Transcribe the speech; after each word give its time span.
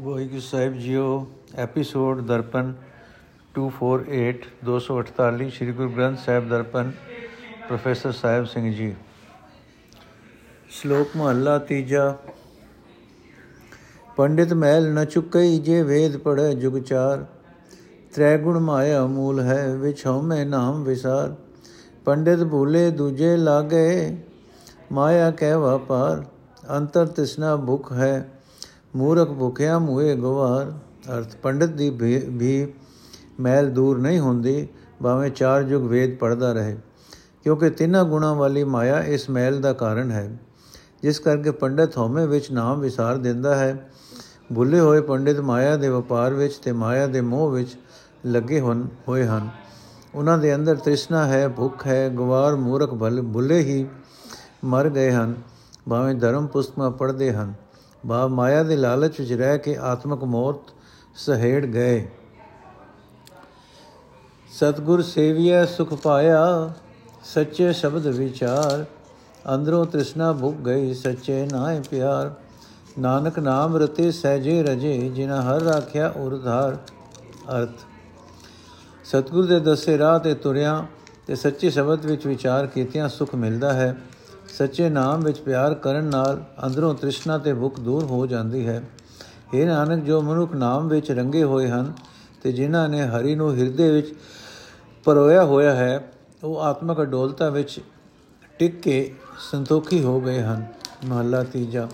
ਵਾਹਿਗੁਰੂ 0.00 0.40
ਸਾਹਿਬ 0.40 0.74
ਜੀਓ, 0.74 1.26
ਐਪੀਸੋਡ 1.54 2.20
ਦਰਪਨ 2.26 2.72
248 3.54 4.46
248 4.64 5.48
ਸ੍ਰੀ 5.50 5.72
ਗੁਰੂ 5.72 5.90
ਗ੍ਰੰਥ 5.90 6.18
ਸਾਹਿਬ 6.18 6.48
ਦਰਪਨ, 6.48 6.92
ਪ੍ਰੋਫੈਸਰ 7.68 8.12
ਸਾਹਿਬ 8.12 8.44
ਸਿੰਘ 8.44 8.72
ਜੀ। 8.72 8.94
ਸ਼ਲੋਕ 10.70 11.16
ਮਹੱਲਾ 11.16 11.58
ਤੀਜਾ, 11.58 12.16
ਪੰਡਿਤ 14.16 14.52
ਮਹਿਲ 14.54 14.92
ਨ 14.94 15.04
ਚੁੱਕਈ 15.04 15.58
ਜੇ 15.58 15.82
ਵੇਦ 15.82 16.16
ਪੜੈ 16.16 16.52
ਜੁਗ 16.54 16.78
ਚਾਰ 16.78 17.24
ਤ੍ਰੈ 18.12 18.36
ਗੁਣ 18.38 18.58
ਮਾਇਆ 18.60 19.06
ਮੂਲ 19.06 19.40
ਹੈ 19.40 19.66
ਵਿਚ 19.76 20.06
ਹਉਮੈ 20.06 20.44
ਨਾਮ 20.44 20.82
ਵਿਸਾਰ, 20.84 21.34
ਪੰਡਿਤ 22.04 22.44
ਭੂਲੇ 22.44 22.90
ਦੂਜੇ 22.90 23.36
ਲਾਗੇ, 23.36 24.16
ਮਾਇਆ 24.92 25.30
ਕਹਿ 25.30 25.56
ਵਪਾਰ 25.56 26.24
ਅੰਤਰ 26.76 27.06
ਤਿਸਨਾ 27.06 27.56
ਭੁਖ 27.56 27.92
ਹੈ 27.92 28.28
ਮੂਰਖ 28.96 29.30
ਭੁਖਿਆ 29.30 29.78
ਮੂਏ 29.78 30.16
ਗਵਾਰ, 30.16 30.72
ਅਰਥ 31.18 31.36
ਪੰਡਿਤ 31.36 31.68
ਦੀ 31.68 31.90
ਵੀ 32.28 32.72
ਮੈਲ 33.40 33.70
ਦੂਰ 33.70 33.98
ਨਹੀਂ 33.98 34.20
ਹੁੰਦੀ, 34.20 34.68
ਭਾਵੇਂ 35.02 35.30
ਚਾਰ 35.30 35.62
ਯੁਗ 35.62 35.82
ਵੇਦ 35.82 36.16
ਪੜਦਾ 36.16 36.52
ਰਹੇ। 36.52 36.76
ਕਿਉਂਕਿ 37.44 37.70
ਤਿੰਨਾਂ 37.70 38.04
ਗੁਣਾ 38.04 38.34
ਵਾਲੀ 38.34 38.64
ਮਾਇਆ 38.64 39.04
ਇਸ 39.04 39.30
ਮੈਲ 39.30 39.60
ਦਾ 39.60 39.72
ਕਾਰਨ 39.72 40.10
ਹੈ। 40.10 40.38
ਜਿਸ 41.02 41.18
ਕਰਕੇ 41.18 41.50
ਪੰਡਿਤ 41.50 41.98
ਹਉਮੈ 41.98 42.26
ਵਿੱਚ 42.26 42.52
ਨਾਮ 42.52 42.80
ਵਿਸਾਰ 42.80 43.16
ਦਿੰਦਾ 43.16 43.54
ਹੈ। 43.54 43.90
ਭੁੱਲੇ 44.54 44.80
ਹੋਏ 44.80 45.00
ਪੰਡਿਤ 45.00 45.40
ਮਾਇਆ 45.40 45.76
ਦੇ 45.76 45.88
ਵਪਾਰ 45.88 46.34
ਵਿੱਚ 46.34 46.54
ਤੇ 46.54 46.72
ਮਾਇਆ 46.72 47.06
ਦੇ 47.06 47.20
ਮੋਹ 47.20 47.50
ਵਿੱਚ 47.50 47.78
ਲੱਗੇ 48.26 48.60
ਹਨ 48.60 48.88
ਹੋਏ 49.08 49.26
ਹਨ। 49.26 49.48
ਉਹਨਾਂ 50.14 50.38
ਦੇ 50.38 50.54
ਅੰਦਰ 50.54 50.76
ਤ੍ਰਿਸ਼ਨਾ 50.76 51.26
ਹੈ, 51.26 51.48
ਭੁੱਖ 51.48 51.86
ਹੈ, 51.86 52.08
ਗਵਾਰ, 52.08 52.56
ਮੂਰਖ 52.56 52.94
ਭਲ, 52.94 53.22
ਭੁੱਲੇ 53.22 53.58
ਹੀ 53.58 53.86
ਮਰ 54.64 54.88
ਗਏ 54.88 55.10
ਹਨ। 55.10 55.34
ਭਾਵੇਂ 55.90 56.14
ਧਰਮ 56.14 56.46
ਪੁਸਤਕਾਂ 56.46 56.90
ਪੜ੍ਹਦੇ 56.90 57.32
ਹਨ। 57.32 57.54
ਭਾਵ 58.08 58.30
ਮਾਇਆ 58.30 58.62
ਦੇ 58.62 58.76
ਲਾਲਚ 58.76 59.20
ਵਿੱਚ 59.20 59.32
ਰਹਿ 59.32 59.58
ਕੇ 59.58 59.76
ਆਤਮਕ 59.82 60.24
ਮੌਤ 60.24 60.72
ਸਹੇੜ 61.16 61.64
ਗਏ। 61.66 62.06
ਸਤਗੁਰ 64.50 65.02
ਸੇਵੀਐ 65.02 65.64
ਸੁਖ 65.66 65.92
ਪਾਇਆ, 65.94 66.72
ਸੱਚੇ 67.24 67.72
ਸ਼ਬਦ 67.72 68.06
ਵਿਚਾਰ। 68.06 68.84
ਅੰਦਰੋਂ 69.54 69.84
ਤ੍ਰਿਸ਼ਨਾ 69.86 70.32
ਭੁੱਖ 70.32 70.56
ਗਈ, 70.56 70.94
ਸੱਚੇ 70.94 71.46
ਨਾਏ 71.52 71.80
ਪਿਆਰ। 71.90 72.32
ਨਾਨਕ 72.98 73.38
ਨਾਮ 73.38 73.76
ਰਤੇ 73.76 74.10
ਸਹਜੇ 74.12 74.62
ਰਜੇ 74.62 74.98
ਜਿਨਾ 75.08 75.40
ਹਰ 75.42 75.62
ਰਾਖਿਆ 75.62 76.12
ਉਰਧਾਰ 76.16 76.76
ਅਰਥ, 77.52 77.84
ਸਤਗੁਰ 79.04 79.46
ਦੇ 79.46 79.60
ਦੱਸੇ 79.60 79.96
ਰਾਹ 79.98 80.18
ਤੇ 80.18 80.34
ਤੁਰਿਆ 80.34 80.84
ਤੇ 81.26 81.34
ਸੱਚੇ 81.34 81.70
ਸ਼ਬਦ 81.70 82.06
ਵਿੱਚ 82.06 82.26
ਵਿਚਾਰ 82.26 82.66
ਕੀਤਿਆਂ 82.66 83.08
ਸੁਖ 83.08 83.34
ਮਿਲਦਾ 83.34 83.72
ਹੈ। 83.72 83.96
ਸੱਚੇ 84.58 84.88
ਨਾਮ 84.88 85.20
ਵਿੱਚ 85.20 85.40
ਪਿਆਰ 85.40 85.74
ਕਰਨ 85.74 86.04
ਨਾਲ 86.04 86.44
ਅੰਦਰੋਂ 86.66 86.94
ਤ੍ਰਿਸ਼ਨਾ 86.94 87.38
ਤੇ 87.38 87.54
ਭੁੱਖ 87.54 87.80
ਦੂਰ 87.80 88.04
ਹੋ 88.04 88.26
ਜਾਂਦੀ 88.26 88.66
ਹੈ। 88.68 88.82
ਇਹ 89.54 89.66
ਨਾਨਕ, 89.66 90.04
ਜੋ 90.04 90.20
ਮਨੁੱਖ 90.20 90.54
ਨਾਮ 90.54 90.88
ਵਿੱਚ 90.88 91.10
ਰੰਗੇ 91.10 91.44
ਹੋਏ 91.44 91.68
ਹਨ 91.68 91.92
ਤੇ 92.42 92.52
ਜਿਨ੍ਹਾਂ 92.52 92.88
ਨੇ 92.88 93.02
ਹਰੀ 93.02 93.34
ਨੂੰ 93.34 93.56
ਹਿਰਦੇ 93.56 93.90
ਵਿੱਚ 93.90 94.14
ਪਰੋਇਆ 95.04 95.44
ਹੋਇਆ 95.44 95.74
ਹੈ, 95.74 96.12
ਉਹ 96.44 96.60
ਆਤਮਕ 96.60 97.02
ਅਡੋਲਤਾ 97.02 97.48
ਵਿੱਚ 97.48 97.80
ਟਿਕ 98.58 98.80
ਕੇ 98.80 99.14
ਸੰਤੋਖੀ 99.50 100.02
ਹੋ 100.04 100.20
ਗਏ 100.20 100.42
ਹਨ। 100.42 100.66
ਮਹਲਾ 101.04 101.42
ਤੀਜਾ। 101.42 101.88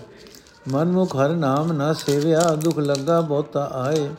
ਮਨਮੁਖ 0.67 1.15
ਹਰ 1.15 1.29
ਨਾਮ 1.29 1.71
ਨਾ 1.73 1.93
ਸੇਵਿਆ, 1.93 2.55
ਦੁਖ 2.55 2.79
ਲੱਗਾ 2.79 3.21
ਬਹੁਤਾ 3.21 3.69
ਆਏ। 3.73 4.09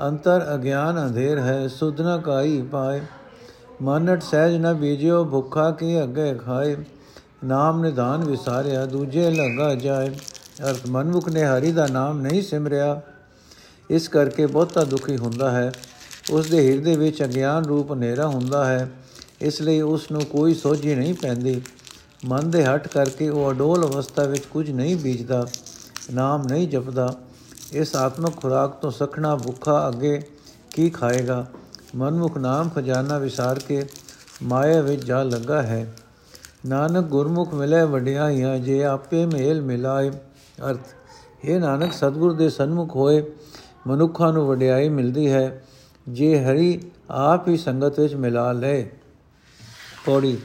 ਅੰਤਰ 0.00 0.54
ਅਗਿਆਨ 0.54 1.06
ਅੰਧੇਰ 1.06 1.38
ਹੈ, 1.38 1.68
ਸੁਧ 1.68 2.00
ਨ 2.00 2.20
ਕਾਈ 2.20 2.62
ਪਾਏ। 2.62 3.00
ਮਨਟ 3.82 4.22
ਸਹਿਜ 4.22 4.56
ਨ 4.56 4.74
ਬੀਜਿਓ, 4.74 5.24
ਭੁੱਖਾ 5.24 5.70
ਕੀ 5.70 6.02
ਅੱਗੇ 6.02 6.34
ਖਾਏ। 6.34 6.76
ਨਾਮ 7.46 7.80
ਨਿਧਾਨ 7.82 8.24
ਵਿਸਾਰਿਆ, 8.24 8.86
ਦੂਜੇ 8.86 9.30
ਲਗਾ 9.30 9.74
ਜਾਏ। 9.74 10.08
ਅਰਥ, 10.70 10.78
ਮਨਮੁਖ 10.88 11.28
ਨੇ 11.28 11.44
ਹਰੀ 11.44 11.72
ਦਾ 11.72 11.86
ਨਾਮ 11.86 12.20
ਨਹੀਂ 12.20 12.42
ਸਿਮਰਿਆ। 12.42 13.00
ਇਸ 13.90 14.08
ਕਰਕੇ 14.08 14.46
ਬਹੁਤਾ 14.46 14.84
ਦੁਖੀ 14.84 15.16
ਹੁੰਦਾ 15.16 15.50
ਹੈ। 15.50 15.72
ਉਸ 16.30 16.46
ਦੇ 16.46 16.72
ਹਿਰਦੇ 16.72 16.96
ਵਿੱਚ 16.96 17.22
ਅਗਿਆਨ 17.22 17.64
ਰੂਪ 17.64 17.92
ਹਨੇਰਾ 17.92 18.26
ਹੁੰਦਾ 18.26 18.64
ਹੈ। 18.64 18.90
ਇਸ 19.40 19.60
ਲਈ 19.60 19.80
ਉਸ 19.80 20.10
ਨੂੰ 20.10 20.20
ਕੋਈ 20.20 20.54
ਸੋਝੀ 20.54 20.94
ਨਹੀਂ 20.94 21.14
ਪੈਂਦੀ। 21.14 21.62
ਮਨ 22.24 22.50
ਦੇ 22.50 22.64
ਹਟ 22.64 22.88
ਕਰਕੇ 22.88 23.28
ਉਹ 23.28 23.50
ਅਡੋਲ 23.50 23.86
ਅਵਸਥਾ 23.86 24.22
ਵਿੱਚ 24.22 24.44
ਕੁਝ 24.44 24.70
ਨਹੀਂ 24.70 24.96
ਬੀਜਦਾ, 24.96 25.46
ਨਾਮ 26.14 26.42
ਨਹੀਂ 26.42 26.68
ਜਪਦਾ। 26.68 27.14
ਇਸ 27.72 27.96
ਆਤਮਕ 27.96 28.36
ਖੁਰਾਕ 28.36 28.70
ਤੋਂ 28.70 28.90
ਸਖਣਾ 28.90 29.36
ਭੁੱਖਾ 29.36 29.88
ਅੱਗੇ 29.88 30.22
ਕੀ 30.74 30.90
ਖਾਏਗਾ? 30.90 31.46
ਮਨਮੁਖ 31.96 32.38
ਨਾਮ 32.38 32.68
ਖਜ਼ਾਨਾ 32.68 33.18
ਵਿਸਾਰ 33.18 33.58
ਕੇ 33.58 33.84
ਮਾਇਆ 34.42 34.80
ਵਿੱਚ 34.80 35.04
ਜਾ 35.04 35.22
ਲੱਗਾ 35.22 35.62
ਹੈ। 35.62 35.94
ਨਾਨਕ 36.66 37.04
ਗੁਰਮੁਖ 37.04 37.54
ਮਿਲੇ 37.54 37.82
ਵਡਿਆਈਆਂ, 37.82 38.58
ਜੇ 38.58 38.84
ਆਪੇ 38.84 39.26
ਮੇਲ 39.26 39.62
ਮਿਲਾਏ। 39.62 40.10
ਅਰਥ 40.70 40.80
ਇਹ 41.44 41.60
ਨਾਨਕ, 41.60 41.92
ਸਤਗੁਰ 41.92 42.32
ਦੇ 42.32 42.48
ਸਨਮੁਖ 42.48 42.96
ਹੋਏ, 42.96 43.32
ਮਨੁੱਖਾਂ 43.86 44.32
ਨੂੰ 44.32 44.46
ਵਡਿਆਈ 44.46 44.88
ਮਿਲਦੀ 44.88 45.32
ਹੈ। 45.32 45.64
ਜੇ 46.08 46.44
ਹਰੀ, 46.44 46.82
ਆਪ 47.10 47.48
ਹੀ 47.48 47.56
ਸੰਗਤ 47.56 48.00
ਵਿੱਚ 48.00 48.14
ਮਿਲਾ 48.14 48.52
ਲੈ। 48.52 48.84
ਪੌੜੀ, 50.06 50.36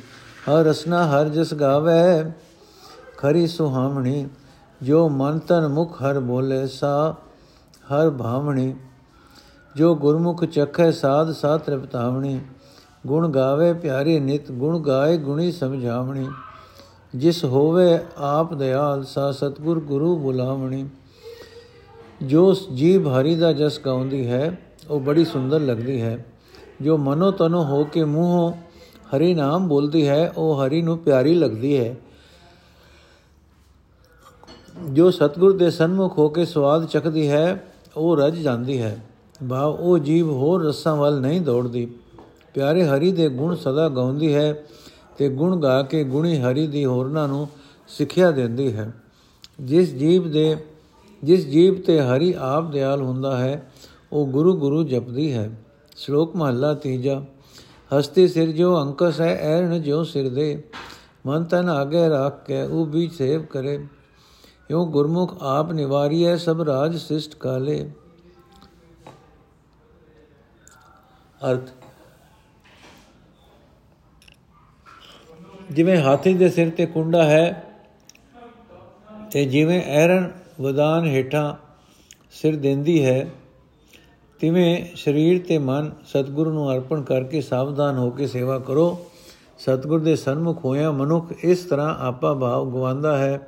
ਹਰ 0.50 0.64
ਰਸਨਾ 0.64 1.08
ਹਰ 1.08 1.30
ਜਸ 1.30 1.54
ਗਾਵੇ, 1.54 2.32
ਖਰੀ 3.18 3.48
ਸੁਹਾਮਣੀ 3.48 4.28
ਜੋ 4.82 5.09
ਮਨ 5.09 5.40
ਤਨ 5.40 5.68
ਮੁਖ 5.68 6.02
ਹਰ 6.02 6.20
ਬੋਲੇ 6.20 6.68
ਸਾ, 6.68 7.16
ਹਰ 7.94 8.09
ਭਾਵਣੀ। 8.09 8.76
ਜੋ 9.76 9.96
ਗੁਰਮੁਖ 9.96 10.46
ਚਖੈ 10.46 10.92
ਸਾਧ 10.92 11.32
ਸਾਤ 11.32 11.62
ਤ੍ਰਿਪਤਾਵਣੀ 11.62 12.40
ਗੁਣ 13.08 13.30
ਗਾਵੇ 13.30 13.74
ਪਿਆਰੇ 13.74 14.20
ਨਿਤ, 14.20 14.52
ਗੁਣ 14.52 14.80
ਗਾਏ 14.80 15.18
ਗੁਣੀ 15.18 15.52
ਸਮਝਾਵਣੀ। 15.52 16.30
ਜਿਸ 17.16 17.46
ਹੋਵੇ 17.46 18.00
ਆਪ 18.18 18.54
ਦਿਆਲ, 18.54 19.04
ਸਾ 19.04 19.32
ਸਤਗੁਰ 19.32 19.80
ਗੁਰੂ 19.80 20.18
ਬੁਲਾਵਣੀ। 20.18 20.90
ਜੋ 22.24 22.56
ਜੀਵ 22.74 23.10
ਹਰੀ 23.10 23.36
ਦਾ 23.36 23.54
ਜਸ 23.54 23.80
ਗਾਉਂਦੀ 23.86 24.28
ਹੈ, 24.28 24.60
ਉਹ 24.90 25.00
ਬੜੀ 25.00 25.26
ਸੁੰਦਰ 25.26 25.60
ਲੱਗਦੀ 25.60 26.02
ਹੈ। 26.02 26.26
ਜੋ 26.82 26.98
ਮਨੋ 26.98 27.32
ਤਨੋ 27.32 27.64
ਹੋ 27.64 27.84
ਕੇ 27.84 28.04
ਮੂੰਹੋਂ 28.04 28.54
ਹਰੀ 29.16 29.34
ਨਾਮ 29.34 29.68
ਬੋਲਦੀ 29.68 30.08
ਹੈ, 30.08 30.34
ਉਹ 30.38 30.64
ਹਰੀ 30.64 30.82
ਨੂੰ 30.82 30.98
ਪਿਆਰੀ 30.98 31.34
ਲੱਗਦੀ 31.34 31.78
ਹੈ। 31.78 31.96
ਜੋ 34.90 35.12
ਸਤਗੁਰ 35.12 35.58
ਦੇ 35.58 35.72
ਸਨਮੁਖ 35.72 36.18
ਹੋ 36.18 36.30
ਕੇ 36.30 36.46
ਸਵਾਦ 36.46 36.86
ਚੱਖਦੀ 36.86 37.30
ਹੈ, 37.30 37.68
ਉਹ 37.98 38.18
ਰਜ 38.18 38.36
ਜਾਂਦੀ 38.36 38.82
ਹੈ। 38.82 39.06
ਭਾਵ 39.50 39.72
ਉਹ 39.72 39.98
ਜੀਵ 40.00 40.32
ਹੋਰ 40.32 40.66
ਰਸਾਂ 40.66 40.96
ਵੱਲ 40.96 41.22
ਨਹੀਂ 41.22 41.42
ਦੌੜਦੀ। 41.42 41.92
ਪਿਆਰੇ 42.54 42.88
ਹਰੀ 42.88 43.12
ਦੇ 43.12 43.30
ਗੁਣ 43.30 43.56
ਸਦਾ 43.56 43.90
ਗਾਉਂਦੀ 43.90 44.34
ਹੈ 44.34 44.64
ਤੇ 45.18 45.30
ਗੁਣ 45.30 45.60
ਗਾ 45.60 45.82
ਕੇ 45.82 46.04
ਗੁਣੀ 46.04 46.38
ਹਰੀ 46.38 46.68
ਦੀ 46.68 46.86
ਹੋਰਨਾਂ 46.86 47.28
ਨੂੰ 47.28 47.50
ਸਿੱਖਿਆ 47.88 48.32
ਦਿੰਦੀ 48.32 48.74
ਹੈ। 48.74 48.94
ਜਿਸ 49.62 49.94
ਜੀਵ 49.94 50.32
ਦੇ, 50.32 50.58
ਜਿਸ 51.24 51.48
ਜੀਵ 51.48 51.82
ਤੇ 51.82 52.02
ਹਰੀ 52.02 52.34
ਆਪ 52.40 52.72
ਦਿਆਲ 52.72 53.02
ਹੁੰਦਾ 53.02 53.38
ਹੈ, 53.38 53.72
ਉਹ 54.12 54.28
ਗੁਰੂ 54.28 54.58
ਗੁਰੂ 54.58 54.84
ਜਪਦੀ 54.84 55.34
ਹੈ। 55.34 55.52
ਸ਼ਲੋਕ 55.98 56.36
ਮਹੱਲਾ 56.36 56.74
ਤੀਜਾ, 56.74 57.24
ਹਸਤੀ 57.98 58.28
ਸਿਰ 58.28 58.52
ਜੋ 58.52 58.82
ਅੰਕਸ 58.82 59.22
ਹੈ 59.22 59.38
ਐਰਨ 59.42 59.82
ਜੋ 59.82 60.04
ਸਿਰ 60.04 60.30
ਦੇ। 60.30 60.64
ਮਨ 61.26 61.44
ਤਨ 61.44 61.70
ਆਗੇ 61.70 62.10
ਰੱਖ 62.10 62.46
ਕੇ, 62.46 62.62
ਉਹ 62.62 62.86
ਵੀ 62.86 63.08
ਸੇਵ 63.08 63.44
ਕਰੇ। 63.44 63.86
ਯੋ 64.72 64.86
ਗੁਰਮੁਖ 64.86 65.38
ਆਪ 65.42 65.72
ਨਿਵਾਰੀਐ, 65.72 66.36
ਸਭ 66.36 66.62
ਰਾਜ 66.62 66.98
ਸਿਸ਼ਟ 66.98 67.36
ਕਾਲੇ। 67.36 67.92
ਅਰਥ 71.52 71.70
ਜਿਵੇਂ 75.72 75.98
ਹਾਥੀ 75.98 76.34
ਦੇ 76.34 76.50
ਸਿਰ 76.50 76.70
ਤੇ 76.70 76.86
ਕੁੰਡਾ 76.86 77.24
ਹੈ 77.24 77.64
ਤੇ 79.32 79.46
ਜਿਵੇਂ 79.46 79.82
ਐਰਨ 79.82 80.30
ਵਦਾਨ 80.62 81.06
ਹੇਠਾਂ 81.06 81.54
ਸਿਰ 82.32 82.56
ਦਿੰਦੀ 82.56 83.04
ਹੈ, 83.06 83.28
ਤਿਵੇਂ 84.40 84.86
ਸਰੀਰ 84.96 85.42
ਤੇ 85.48 85.58
ਮਨ 85.58 85.92
ਸਤਿਗੁਰੂ 86.06 86.52
ਨੂੰ 86.52 86.72
ਅਰਪਣ 86.74 87.02
ਕਰਕੇ 87.02 87.42
ਸਾਵਧਾਨ 87.42 87.98
ਹੋ 87.98 88.09
ਕੇ 88.09 88.28
ਸੇਵਾ 88.28 88.58
ਕਰੋ। 88.59 89.06
ਸਤਿਗੁਰ 89.59 90.00
ਦੇ 90.00 90.16
ਸਨਮੁਖ 90.16 90.64
ਹੋਇਆ 90.66 90.92
ਮਨੁੱਖ 90.92 91.32
ਇਸ 91.44 91.59
ਤਰ੍ਹਾਂ 91.59 91.96
ਆਪਾ 92.00 92.34
ਭਾਵ 92.34 92.70
ਗਵਾਉਂਦਾ 92.72 93.18
ਹੈ 93.18 93.40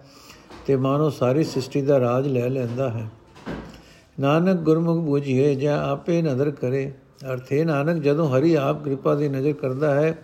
ਤੇ 0.66 0.76
ਮਾਨੋ 0.76 1.10
ਸਾਰੀ 1.10 1.44
ਸ੍ਰਿਸ਼ਟੀ 1.44 1.82
ਦਾ 1.82 2.00
ਰਾਜ 2.00 2.28
ਲੈ 2.28 2.50
ਲੈਂਦਾ 2.50 2.90
ਹੈ। 2.90 3.08
ਨਾਨਕ 4.20 4.60
ਗੁਰਮੁਖ 4.60 4.98
ਬੁਝੀਏ 4.98 5.54
ਜਾਂ 5.56 5.82
ਆਪੇ 5.84 6.22
ਨਜ਼ਰ 6.22 6.52
ਕਰੇ, 6.52 6.92
ਅਰਥੇ 7.32 7.64
ਨਾਨਕ 7.64 8.02
ਜਦੋਂ 8.04 8.30
ਹਰੀ 8.30 8.54
ਆਪ 8.56 8.84
ਕਿਰਪਾ 8.84 9.16
ਦੀ 9.16 9.30
ਨਜ਼ਰ 9.30 9.54
ਕਰਦਾ 9.54 9.94
ਹੈ 9.96 10.18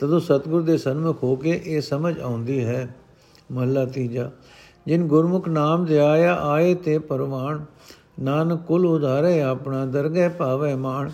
ਤਦੋਂ 0.00 0.20
ਸਤਿਗੁਰ 0.20 0.62
ਦੇ 0.62 0.76
ਸਨਮੁਖ 0.78 1.22
ਹੋ 1.22 1.34
ਕੇ 1.36 1.60
ਇਹ 1.64 1.80
ਸਮਝ 1.80 2.18
ਆਉਂਦੀ 2.20 2.64
ਹੈ, 2.64 2.94
ਮਹਲਾ 3.52 3.84
ਤੀਜਾ, 3.84 4.30
ਜਿਨ 4.86 5.06
ਗੁਰਮੁਖ 5.08 5.48
ਨਾਮ 5.48 5.84
ਧਿਆਇਆ 5.84 6.34
ਆਏ 6.34 6.74
ਤੇ 6.74 6.98
ਪਰਮਾਨ 6.98 7.64
ਨਾਨਕ 8.20 8.60
ਕੁਲ 8.62 8.86
ਉਧਾਰੇ 8.86 9.40
ਆਪਣਾ 9.42 9.84
ਦਰਗਹਿ 9.86 10.28
ਭਾਵੇ 10.28 10.74
ਮਾਣ। 10.74 11.10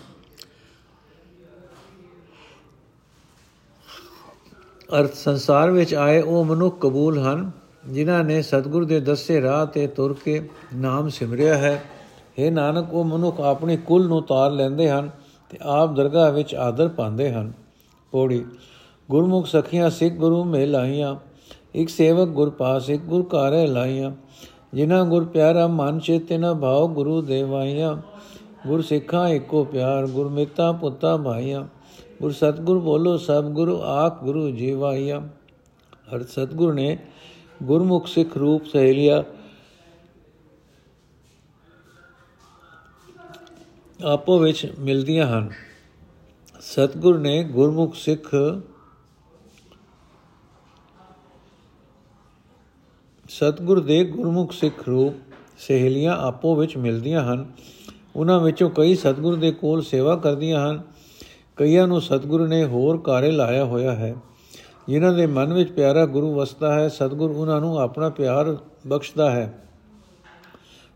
ਅਰਥ 4.99 5.13
ਸੰਸਾਰ 5.13 5.71
ਵਿੱਚ 5.71 5.93
ਆਏ 5.95 6.21
ਉਹ 6.21 6.43
ਮਨੁੱਖ 6.45 6.79
ਕਬੂਲ 6.81 7.17
ਹਨ, 7.19 7.51
ਜਿਨ੍ਹਾਂ 7.87 8.23
ਨੇ 8.23 8.41
ਸਤਿਗੁਰ 8.41 8.85
ਦੇ 8.85 8.99
ਦੱਸੇ 8.99 9.41
ਰਾਹ 9.41 9.65
ਤੇ 9.65 9.87
ਤੁਰ 9.87 10.15
ਕੇ 10.25 10.49
ਨਾਮ 10.75 11.09
ਸਿਮਰਿਆ 11.09 11.57
ਹੈ। 11.57 11.83
ਇਹ 12.37 12.51
ਨਾਨਕ, 12.51 12.93
ਉਹ 12.93 13.03
ਮਨੁੱਖ 13.03 13.39
ਆਪਣੀ 13.41 13.77
ਕੁਲ 13.77 14.07
ਨੂੰ 14.07 14.21
ਤਾਰ 14.23 14.51
ਲੈਂਦੇ 14.51 14.89
ਹਨ 14.89 15.09
ਤੇ 15.49 15.57
ਆਪ 15.61 15.95
ਦਰਗਾਹ 15.95 16.31
ਵਿੱਚ 16.31 16.55
ਆਦਰ 16.55 16.87
ਪਾਉਂਦੇ 16.87 17.31
ਹਨ। 17.33 17.51
ਪੌੜੀ 18.11 18.45
ਗੁਰਮੁਖ 19.09 19.47
ਸਖੀਆਂ 19.47 19.89
ਸਿੱਖ 19.89 20.15
ਗੁਰੂ 20.15 20.43
ਮੇ 20.43 20.65
ਲਾਈਆਂ 20.65 21.15
ਇੱਕ 21.75 21.89
ਸੇਵਕ 21.89 22.29
ਗੁਰ 22.29 22.49
ਪਾਸ, 22.49 22.89
ਇੱਕ 22.89 23.01
ਗੁਰ 23.01 23.23
ਕਾਰੇ 23.23 23.65
ਲਾਈਆਂ 23.67 24.11
ਜਿਨ੍ਹਾਂ 24.73 25.05
ਗੁਰ 25.05 25.25
ਪਿਆਰਾ 25.25 25.67
ਮਨ 25.67 25.99
ਚੇਤੇ 25.99 26.37
ਨ 26.37 26.53
ਭਾਉ 26.53 26.87
ਗੁਰੂ 26.87 27.21
ਦੇਵਾਈਆਂ 27.21 27.95
ਗੁਰ 28.67 28.81
ਸਿੱਖਾਂ 28.81 29.27
ਏਕੋ 29.29 29.63
ਪਿਆਰ, 29.63 30.07
ਗੁਰ 30.07 30.29
ਮਿੱਤਾ 30.29 30.71
ਪੁੱਤਾ 30.71 31.15
ਭਾਈਆਂ 31.17 31.65
ਗੁਰ 32.21 32.31
ਸਤਗੁਰ 32.31 32.79
ਬੋਲੋ, 32.79 33.17
ਸਭ 33.17 33.43
ਗੁਰੂ 33.43 33.81
ਆਖ 33.81 34.23
ਗੁਰੂ 34.23 34.49
ਜੀਵਾਈਆਂ 34.51 35.21
ਹਰ 36.15 36.23
ਸਤਗੁਰ 36.23 36.73
ਨੇ 36.73 36.97
ਗੁਰਮੁਖ 37.63 38.07
ਸਿੱਖ 38.07 38.37
ਰੂਪ 38.37 38.65
ਸਹੇਲਿਆ 38.65 39.23
ਆਪੋ 44.05 44.37
ਵਿੱਚ 44.39 44.71
ਮਿਲਦੀਆਂ 44.79 45.27
ਹਨ। 45.27 45.49
ਸਤਗੁਰ 46.61 47.17
ਨੇ 47.19 47.43
ਗੁਰਮੁਖ 47.43 47.95
ਸਿੱਖ 47.95 48.35
ਸਤਗੁਰ 53.29 53.79
ਦੇ 53.79 54.03
ਗੁਰਮੁਖ 54.03 54.51
ਸਿੱਖ 54.51 54.87
ਰੂਪ 54.87 55.13
ਸਹੇਲੀਆਂ 55.57 56.17
ਆਪੋ 56.17 56.55
ਵਿੱਚ 56.55 56.77
ਮਿਲਦੀਆਂ 56.77 57.33
ਹਨ। 57.33 57.45
ਉਹਨਾਂ 58.15 58.39
ਵਿੱਚੋਂ 58.39 58.69
ਕਈ 58.69 58.95
ਸਤਗੁਰ 58.95 59.35
ਦੇ 59.35 59.51
ਕੋਲ 59.51 59.81
ਸੇਵਾ 59.81 60.15
ਕਰਦੀਆਂ 60.15 60.71
ਹਨ। 60.71 60.81
ਕਈਆਂ 61.55 61.87
ਨੂੰ 61.87 62.01
ਸਤਗੁਰ 62.01 62.47
ਨੇ 62.47 62.65
ਹੋਰ 62.65 62.97
ਕਾਰੇ 62.97 63.31
ਲਾਇਆ 63.31 63.65
ਹੋਇਆ 63.65 63.95
ਹੈ। 63.95 64.15
ਜਿਨ੍ਹਾਂ 64.87 65.13
ਦੇ 65.13 65.27
ਮਨ 65.27 65.53
ਵਿੱਚ 65.53 65.71
ਪਿਆਰਾ 65.71 66.05
ਗੁਰੂ 66.05 66.35
ਵਸਦਾ 66.35 66.73
ਹੈ, 66.73 66.87
ਸਤਗੁਰ 66.87 67.31
ਉਹਨਾਂ 67.31 67.61
ਨੂੰ 67.61 67.79
ਆਪਣਾ 67.79 68.09
ਪਿਆਰ 68.09 68.57
ਬਖਸ਼ਦਾ 68.87 69.31
ਹੈ। 69.31 69.63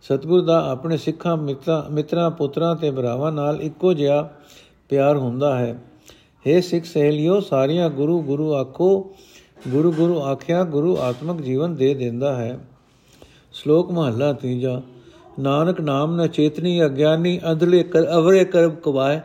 ਸਤਗੁਰ 0.01 0.41
ਦਾ 0.41 0.71
ਆਪਣੇ 0.71 0.97
ਸਿੱਖਾਂ, 0.97 1.37
ਮਿੱਤਰਾਂ 1.37 1.91
ਮਿੱਤਰਾਂ, 1.91 2.31
ਪੁੱਤਰਾਂ 2.31 2.75
ਤੇ 2.75 2.91
ਭਰਾਵਾਂ 2.91 3.31
ਨਾਲ 3.31 3.61
ਇੱਕੋ 3.61 3.93
ਜਿਹਾ 3.93 4.29
ਪਿਆਰ 4.89 5.17
ਹੁੰਦਾ 5.17 5.57
ਹੈ। 5.57 5.83
हे 6.47 6.61
ਸਿੱਖ 6.61 6.85
ਸਹੇਲਿਓ, 6.85 7.39
ਸਾਰੀਆਂ 7.39 7.89
ਗੁਰੂ 7.89 8.21
ਗੁਰੂ 8.21 8.53
ਆਖੋ 8.53 9.15
ਗੁਰੂ 9.71 9.91
ਗੁਰੂ 9.91 10.21
ਆਖਿਆ, 10.21 10.63
ਗੁਰੂ 10.63 10.97
ਆਤਮਿਕ 10.97 11.41
ਜੀਵਨ 11.41 11.75
ਦੇ 11.75 11.93
ਦਿੰਦਾ 11.93 12.35
ਹੈ। 12.35 12.59
ਸ਼ਲੋਕ 13.53 13.91
ਮਹੱਲਾ 13.91 14.33
ਤੀਜਾ, 14.33 14.81
ਨਾਨਕ 15.39 15.81
ਨਾਮ 15.81 16.15
ਨ 16.15 16.27
ਚੇਤਨੀ 16.27 16.85
ਅਗਿਆਨੀ, 16.85 17.39
ਅਧਲੇ 17.51 17.83
ਕਰ, 17.83 18.05
ਅਵਰੇ 18.13 18.45
ਕਰਬ 18.45 18.75
ਕਵਾਏ 18.75 19.19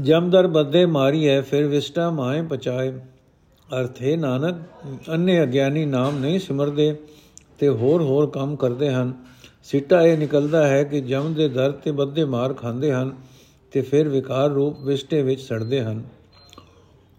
ਜਮਦਰ 0.00 0.46
ਬੱਦੇ 0.46 0.86
ਮਾਰੀਐ, 0.86 1.40
ਫਿਰ 1.40 1.64
ਵਿਸਟਾ 1.64 2.10
ਮਾਏ 2.10 2.42
ਪਚਾਏ 2.42 2.92
ਅਰਥ, 3.80 4.02
ਹੈ 4.02 4.16
ਨਾਨਕ 4.16 4.54
ਅੰਨੇ 5.12 5.42
ਅਗਿਆਨੀ 5.42 5.84
ਨਾਮ 5.84 6.18
ਨਹੀਂ 6.18 6.38
ਸਿਮਰਦੇ, 6.38 6.96
ਤੇ 7.58 7.68
ਹੋਰ 7.68 8.02
ਹੋਰ 8.02 8.30
ਕੰਮ 8.30 8.56
ਕਰਦੇ 8.56 8.90
ਹਨ। 8.90 9.12
ਸਿੱਟਾ 9.64 10.02
ਇਹ 10.02 10.18
ਨਿਕਲਦਾ 10.18 10.66
ਹੈ 10.66 10.84
ਕਿ 10.84 11.00
ਜਮ 11.00 11.34
ਦੇ 11.34 11.48
ਦਰ 11.48 11.70
ਤੇ 11.72 11.90
ਬੱਦੇ 11.90 12.24
ਮਾਰ 12.24 12.54
ਖਾਂਦੇ 12.54 12.92
ਹਨ, 12.92 13.14
ਤੇ 13.72 13.80
ਫਿਰ 13.80 14.08
ਵਿਕਾਰ 14.08 14.50
ਰੂਪ 14.50 14.80
ਵਿਸਟੇ 14.80 15.22
ਵਿੱਚ 15.22 15.40
ਸੜਦੇ 15.40 15.80
ਹਨ। 15.82 16.02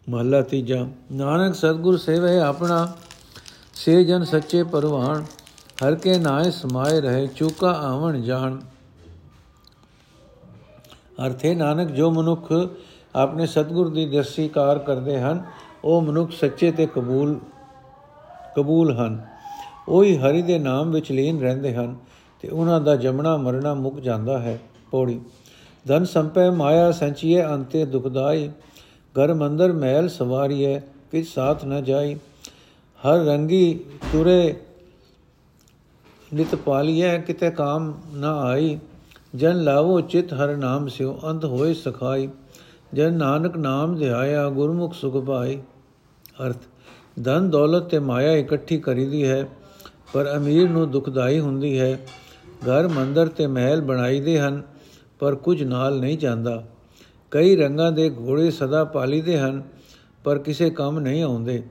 ਮਹਲਾ 0.10 0.42
ਤੀਜਾ, 0.42 0.88
ਨਾਨਕ 1.12 1.56
ਸਤਗੁਰ 1.56 1.98
ਸੇਵੈ 1.98 2.40
ਆਪਣਾ, 2.40 2.94
ਸੇ 3.74 4.04
ਜਨ 4.04 4.24
ਸੱਚੇ 4.24 4.63
ਪਰਵਾਨ 4.63 5.25
ਹਰ 5.86 5.96
ਕੇ 5.96 6.18
ਨਾਏ 6.19 6.52
ਸਮਾਏ 6.52 7.02
ਰਹੇ, 7.02 7.28
ਚੂਕਾ 7.28 7.72
ਆਵਣ 7.72 8.22
ਜਾਣ। 8.22 8.60
ਅਰਥੇ 11.28 11.56
ਨਾਨਕ 11.56 11.92
ਜੋ 11.92 12.12
ਮਨੁੱਖ 12.12 12.54
ਆਪਣੇ 13.16 13.46
ਸਤਗੁਰ 13.46 13.90
ਦੀ 13.90 14.06
ਦਰਸ਼ੀ 14.06 14.48
ਕਾਰ 14.48 14.80
ਕਰਦੇ 14.80 15.19
ਹਨ, 15.19 15.44
ਉਹ 15.84 16.02
ਮਨੁੱਖ 16.02 16.31
ਸੱਚੇ 16.31 16.72
ਤੇ 16.72 16.86
ਕਬੂਲ 16.86 17.40
ਕਬੂਲ 18.56 18.98
ਹਨ। 18.98 19.25
ਉਹੀ 19.88 20.18
ਹਰੀ 20.18 20.42
ਦੇ 20.42 20.60
ਨਾਮ 20.60 20.92
ਵਿੱਚ 20.92 21.12
ਲੀਨ 21.12 21.40
ਰਹਿੰਦੇ 21.40 21.75
ਹਨ 21.75 21.96
ਤੇ 22.42 22.48
ਉਹਨਾਂ 22.48 22.81
ਦਾ 22.81 22.96
ਜਮਣਾ 22.96 23.38
ਮਰਨਾ 23.38 23.74
ਮੁੱਕ 23.74 24.00
ਜਾਂਦਾ 24.00 24.40
ਹੈ 24.40 24.60
ਪੌੜੀ। 24.92 25.22
ਧਨ 25.88 26.06
ਸੰਪੈ 26.06 26.50
ਮਾਇਆ 26.51 26.92
ਸੰਚੀਏ 26.92 27.46
ਅੰਤੇ 27.46 27.86
ਦੁਖਦਾਈ 27.86 28.51
ਘਰ 29.16 29.34
ਮੰਦਰ 29.34 29.74
ਮਹਿਲ 29.74 30.10
ਸਵਾਰੀਏ 30.10 30.80
ਕਿਛ 31.12 31.28
ਸਾਥ 31.28 31.66
ਨ 31.66 31.84
ਜਾਈ। 31.84 32.16
ਹਰ 33.00 33.18
ਰੰਗੀ 33.18 33.80
ਤੁਰੇ 34.12 34.56
ਨਿਤ 36.34 36.56
ਪਾਲੀਏ 36.56 37.18
ਕਿਤੇ 37.20 37.52
ਕਾਮ 37.52 37.94
ਨ 38.16 38.24
ਆਈ। 38.24 38.78
ਜਨ 39.36 39.64
ਲਾਵੋ 39.64 40.02
ਚਿਤ 40.02 40.34
ਹਰ 40.34 40.56
ਨਾਮ 40.58 40.88
ਸਿਓ 40.88 41.20
ਅੰਤ 41.30 41.46
ਹੋਏ 41.46 41.74
ਸਖਾਈ। 41.74 42.30
ਜਨ 42.94 43.14
ਨਾਨਕ 43.14 43.58
ਨਾਮ 43.58 43.96
ਧਿਆਇਆ, 43.96 44.50
ਗੁਰਮੁਖ 44.50 44.94
ਸੁਖ 44.94 45.26
ਪਾਈ। 45.26 45.60
ਅਰਥ, 46.46 46.58
ਧਨ 47.24 47.50
ਦੌਲਤ 47.50 47.84
ਤੇ 47.84 48.00
ਮਾਇਆ 48.00 48.34
ਇਕੱਠੀ 48.34 48.78
ਕਰੀਦੀ 48.78 49.28
ਹੈ, 49.28 49.48
ਪਰ 50.14 50.36
ਅਮੀਰ 50.38 50.70
ਨੂੰ 50.70 50.92
ਦੁਖਦਾਈ 50.92 51.40
ਹੁੰਦੀ 51.40 51.80
ਹੈ। 51.80 52.00
ਘਰ 52.62 52.88
ਮੰਦਰ 52.88 53.28
ਤੇ 53.28 53.48
ਮਹਿਲ 53.48 53.82
ਬਣਾਈਦੇ 53.82 54.40
ਹਨ, 54.40 54.62
ਪਰ 55.20 55.36
ਕੁਝ 55.36 55.64
ਨਾਲ 55.64 56.00
ਨਹੀਂ 56.00 56.18
ਜਾਂਦਾ। 56.18 56.64
ਕਈ 57.36 57.56
ਰੰਗਾਂ 57.56 57.92
ਦੇ 57.92 58.10
ਘੋੜੇ 58.10 58.52
ਸਦਾ 58.52 58.84
ਪਾਲੀਦੇ 58.84 59.38
ਹਨ, 59.40 59.62
ਪਰ 60.24 60.38
ਕਿਸੇ 60.38 60.70
ਕੰਮ 60.70 61.00
ਨਹੀਂ 61.00 61.24
ਆਉਂਦੇ। 61.24 61.64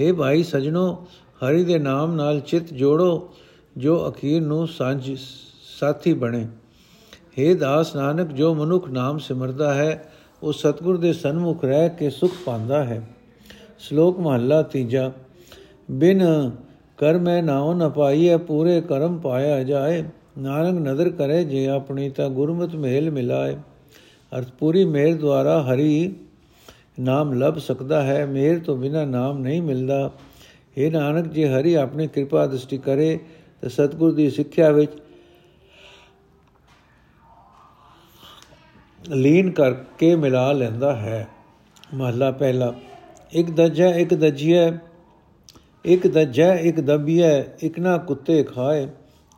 हे 0.00 0.14
ਭਾਈ 0.14 0.42
ਸਜਣੋ, 0.42 1.06
ਹਰੀ 1.40 1.64
ਦੇ 1.64 1.78
ਨਾਮ 1.78 2.14
ਨਾਲ 2.14 2.40
ਚਿਤ 2.40 2.72
ਜੋੜੋ, 2.72 3.28
ਜੋ 3.76 4.08
ਅਖੀਰ 4.08 4.42
ਨੂੰ 4.42 4.66
ਸਾਂਝ, 4.68 5.10
ਸਾਥੀ 5.80 6.12
ਬਣੇ। 6.12 6.46
हे 7.38 7.56
ਦਾਸ 7.56 7.94
ਨਾਨਕ, 7.96 8.32
ਜੋ 8.32 8.54
ਮਨੁੱਖ 8.54 8.88
ਨਾਮ 8.88 9.18
ਸਿਮਰਦਾ 9.18 9.74
ਹੈ, 9.74 10.12
ਉਹ 10.42 10.52
ਸਤਗੁਰ 10.52 10.96
ਦੇ 10.96 11.12
ਸਨਮੁਖ 11.12 11.64
ਰਹਿ 11.64 11.90
ਕੇ 11.90 12.10
ਸੁਖ 12.10 12.32
ਪਾਉਂਦਾ 12.46 12.84
ਹੈ। 12.84 13.02
ਸ਼ਲੋਕ 13.78 14.20
ਮਹੱਲਾ 14.20 14.62
ਤੀਜਾ, 14.62 15.12
ਬਿਨ 15.90 16.50
ਕਰ 16.98 17.18
ਮੈਂ 17.18 17.42
ਨਾਉ 17.42 17.74
ਨ 17.74 17.88
ਪਾਈਐ, 17.90 18.36
ਪੂਰੇ 18.36 18.80
ਕਰਮ 18.80 19.18
ਪਾਇਆ 19.18 19.62
ਜਾਏ। 19.64 20.04
ਨਾਨਕ 20.38 20.88
ਨਦਰ 20.88 21.10
ਕਰੇ 21.10 21.44
ਜੇ 21.44 21.66
ਆਪਣੀ, 21.68 22.10
ਤਾਂ 22.10 22.30
ਗੁਰਮਤ 22.30 22.74
ਮੇਲ 22.74 23.10
ਮਿਲਾਏ। 23.10 23.56
ਅਰਥ 24.32 24.50
ਪੂਰੀ 24.50 24.84
ਮੇਰ 24.84 25.14
ਦੁਆਰਾ 25.14 25.60
ਹਰੀ 25.62 26.14
ਨਾਮ 27.00 27.32
ਲਭ 27.32 27.58
ਸਕਦਾ 27.58 28.02
ਹੈ 28.02 28.26
ਮੇਰ 28.26 28.58
ਤੋਂ 28.58 28.76
ਬਿਨਾ 28.76 29.04
ਨਾਮ 29.04 29.38
ਨਹੀਂ 29.38 29.62
ਮਿਲਦਾ। 29.62 30.10
ਇਹ 30.76 30.90
ਨਾਨਕ, 30.92 31.26
ਜੇ 31.26 31.48
ਹਰੀ 31.48 31.74
ਆਪਣੀ 31.74 32.06
ਕਿਰਪਾ 32.06 32.46
ਦ੍ਰਿਸ਼ਟੀ 32.46 32.78
ਕਰੇ, 32.78 33.18
ਤਾਂ 33.60 33.70
ਸਤਗੁਰ 33.70 34.12
ਦੀ 34.12 34.30
ਸਿੱਖਿਆ 34.30 34.70
ਵਿੱਚ 34.70 34.92
ਲੀਨ 39.08 39.50
ਕਰਕੇ 39.50 40.14
ਮਿਲਾ 40.16 40.52
ਲੈਂਦਾ 40.52 40.96
ਹੈ। 40.96 41.26
ਮਹਲਾ 41.94 42.30
ਪਹਿਲਾ, 42.30 42.72
ਇੱਕ 43.32 43.50
ਦਜਾ, 43.50 43.88
ਇੱਕ 43.88 44.14
ਦਜੀਐ, 44.14 44.70
ਇੱਕ 45.84 46.06
ਦਜੈ, 46.06 46.54
ਇੱਕ 46.54 46.80
ਦਬੀਐ, 46.80 47.42
ਇੱਕ 47.62 47.78
ਨਾ 47.78 47.96
ਕੁੱਤੇ 47.98 48.42
ਖਾਏ, 48.42 48.86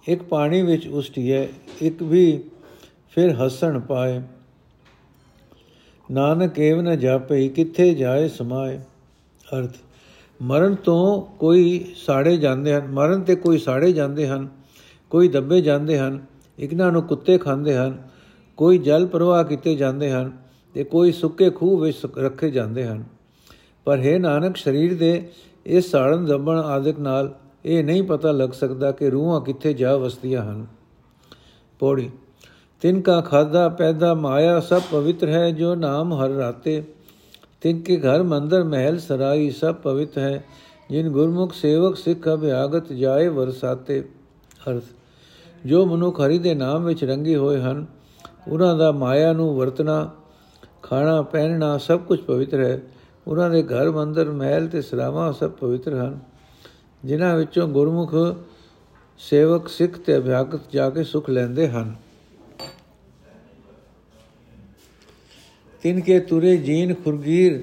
ਇੱਕ 0.08 0.22
ਪਾਣੀ 0.22 0.62
ਵਿੱਚ 0.62 0.88
ਉਸਟੀਐ, 0.88 1.46
ਇੱਕ 1.82 2.02
ਵੀ 2.02 2.44
ਫਿਰ 3.10 3.34
ਹਸਣ 3.34 3.80
ਪਾਏ। 3.80 4.20
ਨਾਨਕ 6.10 6.58
ਏਵ 6.58 6.80
ਨ 6.80 6.98
ਜਾਪੇ, 6.98 7.48
ਕਿੱਥੇ 7.48 7.94
ਜਾਏ 7.94 8.28
ਸਮਾਏ। 8.28 8.80
ਅਰਥ, 9.58 9.70
ਮਰਨ 10.42 10.74
ਤੋਂ 10.74 11.22
ਕੋਈ 11.36 11.94
ਸਾੜੇ 11.96 12.36
ਜਾਂਦੇ 12.36 12.74
ਹਨ, 12.74 12.86
ਮਰਨ 12.86 13.22
ਤੇ 13.22 13.34
ਕੋਈ 13.34 13.58
ਸਾੜੇ 13.58 13.92
ਜਾਂਦੇ 13.92 14.28
ਹਨ, 14.28 14.48
ਕੋਈ 15.10 15.28
ਦੱਬੇ 15.28 15.60
ਜਾਂਦੇ 15.60 15.98
ਹਨ, 15.98 16.26
ਇਕਨਾਂ 16.58 16.92
ਨੂੰ 16.92 17.02
ਕੁੱਤੇ 17.02 17.38
ਖਾਂਦੇ 17.38 17.76
ਹਨ, 17.76 18.02
ਕੋਈ 18.56 18.78
ਜਲ 18.78 19.06
ਪ੍ਰਵਾਹ 19.06 19.44
ਕੀਤੇ 19.44 19.74
ਜਾਂਦੇ 19.74 20.10
ਹਨ 20.10 20.32
ਤੇ 20.74 20.84
ਕੋਈ 20.84 21.12
ਸੁੱਕੇ 21.12 21.50
ਖੂਹ 21.50 21.80
ਵਿੱਚ 21.80 21.96
ਰੱਖੇ 22.18 22.50
ਜਾਂਦੇ 22.50 22.86
ਹਨ। 22.86 23.04
ਪਰ 23.84 23.98
ਹੈ 23.98 24.18
ਨਾਨਕ, 24.18 24.56
ਸਰੀਰ 24.56 24.98
ਦੇ 24.98 25.28
ਇਸ 25.66 25.90
ਸਾੜਨ 25.90 26.24
ਦੱਬਣ 26.24 26.58
ਆਦਿਕ 26.58 26.98
ਨਾਲ 26.98 27.34
ਇਹ 27.64 27.84
ਨਹੀਂ 27.84 28.02
ਪਤਾ 28.02 28.32
ਲੱਗ 28.32 28.50
ਸਕਦਾ 28.50 28.92
ਕਿ 28.92 29.10
ਰੂਹਾਂ 29.10 29.40
ਕਿੱਥੇ 29.40 29.72
ਜਾ 29.74 29.96
ਵਸਦੀਆਂ 29.96 30.42
ਹਨ। 30.42 30.66
ਪੌੜੀ 31.78 32.10
ਤਿਨ 32.82 33.00
ਕਾ 33.00 33.20
ਖਾਦਾ 33.20 33.68
ਪੈਦਾ 33.68 34.12
ਮਾਇਆ 34.14 34.58
ਸਭ 34.60 34.82
ਪਵਿੱਤਰ 34.90 35.28
ਹੈ, 35.28 35.50
ਜੋ 35.50 35.74
ਨਾਮ 35.74 36.12
ਹਰ 36.14 36.30
ਰਾਤੇ। 36.30 36.82
ਤਿਨ 37.60 37.80
ਕੇ 37.80 37.96
ਘਰ 37.96 38.22
ਮੰਦਰ 38.22 38.64
ਮਹਿਲ 38.64 38.98
ਸਰਾਈ 38.98 39.50
ਸਭ 39.50 39.74
ਪਵਿੱਤ 39.74 40.18
ਹੈ, 40.18 40.44
ਜਿਨ 40.90 41.08
ਗੁਰਮੁਖ 41.10 41.52
ਸੇਵਕ 41.54 41.96
ਸਿੱਖ 41.96 42.28
ਅਭਿਆਗਤ 42.28 42.92
ਜਾਏ 42.92 43.28
ਵਰਸਾਤੇ। 43.28 44.00
ਅਰਥ, 44.70 44.82
ਜੋ 45.66 45.84
ਮਨੁੱਖ 45.86 46.20
ਹਰੀ 46.20 46.38
ਦੇ 46.38 46.54
ਨਾਮ 46.54 46.84
ਵਿੱਚ 46.84 47.04
ਰੰਗੇ 47.04 47.36
ਹੋਏ 47.36 47.60
ਹਨ 47.60 47.84
ਉਹਨਾਂ 48.48 48.76
ਦਾ 48.76 48.92
ਮਾਇਆ 48.92 49.32
ਨੂੰ 49.32 49.54
ਵਰਤਣਾ, 49.56 50.10
ਖਾਣਾ, 50.82 51.20
ਪਹਿਨਣਾ 51.22 51.76
ਸਭ 51.78 52.00
ਕੁਝ 52.00 52.20
ਪਵਿੱਤਰ 52.20 52.60
ਹੈ। 52.60 52.80
ਉਹਨਾਂ 53.26 53.50
ਦੇ 53.50 53.62
ਘਰ 53.62 53.90
ਮੰਦਰ 53.90 54.30
ਮਹਿਲ 54.30 54.68
ਤੇ 54.68 54.82
ਸਰਾਵਾਂ 54.82 55.32
ਸਭ 55.32 55.50
ਪਵਿੱਤਰ 55.50 55.94
ਹਨ, 55.94 56.18
ਜਿਨ੍ਹਾਂ 57.02 57.36
ਵਿੱਚੋਂ 57.36 57.68
ਗੁਰਮੁਖ 57.68 58.14
ਸੇਵਕ 59.20 59.68
ਸਿੱਖ 59.68 59.98
ਤੇ 59.98 60.18
ਅਭਿਆਗਤ 60.18 60.70
ਜਾ 60.72 60.90
ਕੇ 60.90 61.04
ਸੁਖ 61.04 61.30
ਲੈਂਦੇ 61.30 61.68
ਹਨ। 61.68 61.94
ਤਿਨ 65.82 66.00
ਕੇ 66.00 66.20
ਤੁਰੇ 66.20 66.56
ਜੀਨ 66.56 66.94
ਖੁਰਗੀਰ, 66.94 67.62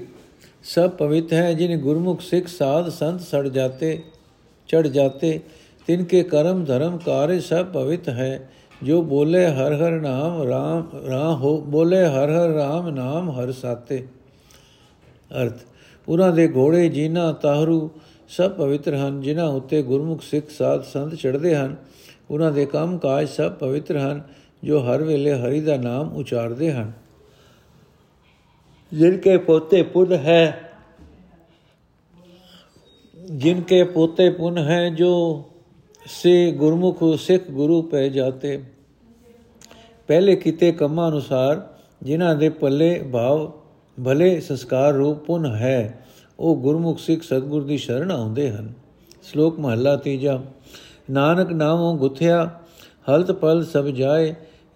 ਸਭ 0.64 0.90
ਪਵਿੱਤ 0.90 1.32
ਹੈ 1.32 1.52
ਜਿਨ 1.52 1.80
ਗੁਰਮੁਖ 1.80 2.20
ਸਿੱਖ 2.20 2.46
ਸਾਧ 2.48 2.88
ਸੰਤ 2.88 3.20
ਸੜ 3.20 3.48
ਜਾਤੇ 3.48 3.98
ਚੜ 4.68 4.86
ਜਾਤੇ। 4.86 5.40
ਤਿਨ 5.86 6.04
ਕੇ 6.04 6.22
ਕਰਮ 6.22 6.64
ਧਰਮ 6.64 6.98
ਕਾਰੇ 6.98 7.40
ਸਭ 7.40 7.66
ਪਵਿੱਤ 7.66 8.08
ਹੈ, 8.08 8.50
ਜੋ 8.82 9.02
ਬੋਲੇ 9.02 9.46
ਹਰ 9.46 9.74
ਹਰ 9.74 10.00
ਨਾਮ 10.00 10.42
ਰਾਮ 10.42 10.88
ਰਾ 11.06 11.34
ਹੋ, 11.34 11.60
ਬੋਲੇ 11.60 12.04
ਹਰ 12.06 12.30
ਹਰ 12.30 12.48
ਰਾਮ 12.48 12.88
ਨਾਮ 12.88 13.30
ਹਰ 13.30 13.52
ਸਾਤੇ। 13.52 14.04
ਅਰਥ 15.42 15.58
ਉਹਨਾਂ 16.08 16.32
ਦੇ 16.32 16.48
ਘੋੜੇ 16.48 16.88
ਜੀਨਾ 16.88 17.32
ਤਾਹਰੂ 17.32 17.90
ਸਭ 18.28 18.50
ਪਵਿੱਤਰ 18.50 18.94
ਹਨ, 18.94 19.20
ਜਿਨ੍ਹਾਂ 19.20 19.48
ਉੱਤੇ 19.48 19.82
ਗੁਰਮੁਖ 19.82 20.22
ਸਿੱਖ 20.22 20.50
ਸਾਧ 20.50 20.82
ਸੰਤ 20.82 21.14
ਚੜ੍ਹਦੇ 21.14 21.54
ਹਨ। 21.54 21.76
ਉਹਨਾਂ 22.30 22.52
ਦੇ 22.52 22.66
ਕੰਮ 22.66 22.98
ਕਾਜ 22.98 23.28
ਸਭ 23.28 23.52
ਪਵਿੱਤਰ 23.52 23.96
ਹਨ, 23.96 24.22
ਜੋ 24.64 24.80
ਹਰ 24.80 25.02
ਵੇਲੇ 25.02 25.32
ਹਰੀ 25.32 25.60
ਦਾ 25.60 25.76
ਨਾਮ 25.76 26.16
ਉਚਾਰਦੇ 26.16 26.72
ਹਨ। 26.72 26.92
ਜਿਨ 28.91 29.17
ਕੇ 29.17 29.37
ਪੋਤੇ 29.37 29.83
ਪੁੱਤ 29.83 30.11
ਹੈ 30.11 30.67
जिन 33.37 33.61
के 33.61 33.83
पोते 33.85 34.29
पुन 34.29 34.57
है 34.57 34.79
जो 34.95 35.09
से 36.05 36.31
गुरमुख 36.51 37.03
सिख 37.21 37.49
गुरु 37.51 37.81
पै 37.91 38.07
जाते 38.09 38.57
ਪਹਿਲੇ 40.09 40.35
ਕੀਤੇ 40.35 40.71
ਕੰਮਾਂ 40.71 41.07
ਅਨੁਸਾਰ 41.09 41.61
ਜਿਨ੍ਹਾਂ 42.03 42.35
ਦੇ 42.35 42.49
ਪੱਲੇ 42.49 43.03
ਭਾਵ 43.13 43.51
ਭਲੇ 43.97 44.39
ਸੰਸਕਾਰ 44.39 44.93
ਰੂਪ 44.93 45.17
ਪੁਨ 45.17 45.45
ਹੈ 45.55 46.05
ਉਹ 46.39 46.55
ਗੁਰਮੁਖ 46.55 46.99
ਸਿੱਖ 46.99 47.23
ਸਤਗੁਰ 47.23 47.63
ਦੀ 47.63 47.77
ਸ਼ਰਨ 47.77 48.11
ਆਉਂਦੇ 48.11 48.49
ਹਨ 48.51 48.73
ਸ਼ਲੋਕ 49.23 49.59
ਮਹੱਲਾ 49.59 49.95
ਤੀਜਾ 49.95 50.39
ਨਾਨਕ 51.11 51.51
ਨਾਮੋਂ 51.51 51.95
ਗੁਥਿਆ 51.97 52.43
ਹਲਤ 53.09 53.31
ਪਲ 53.31 53.63
ਸਭ 53.63 53.85
ਜਾਏ 53.85 54.33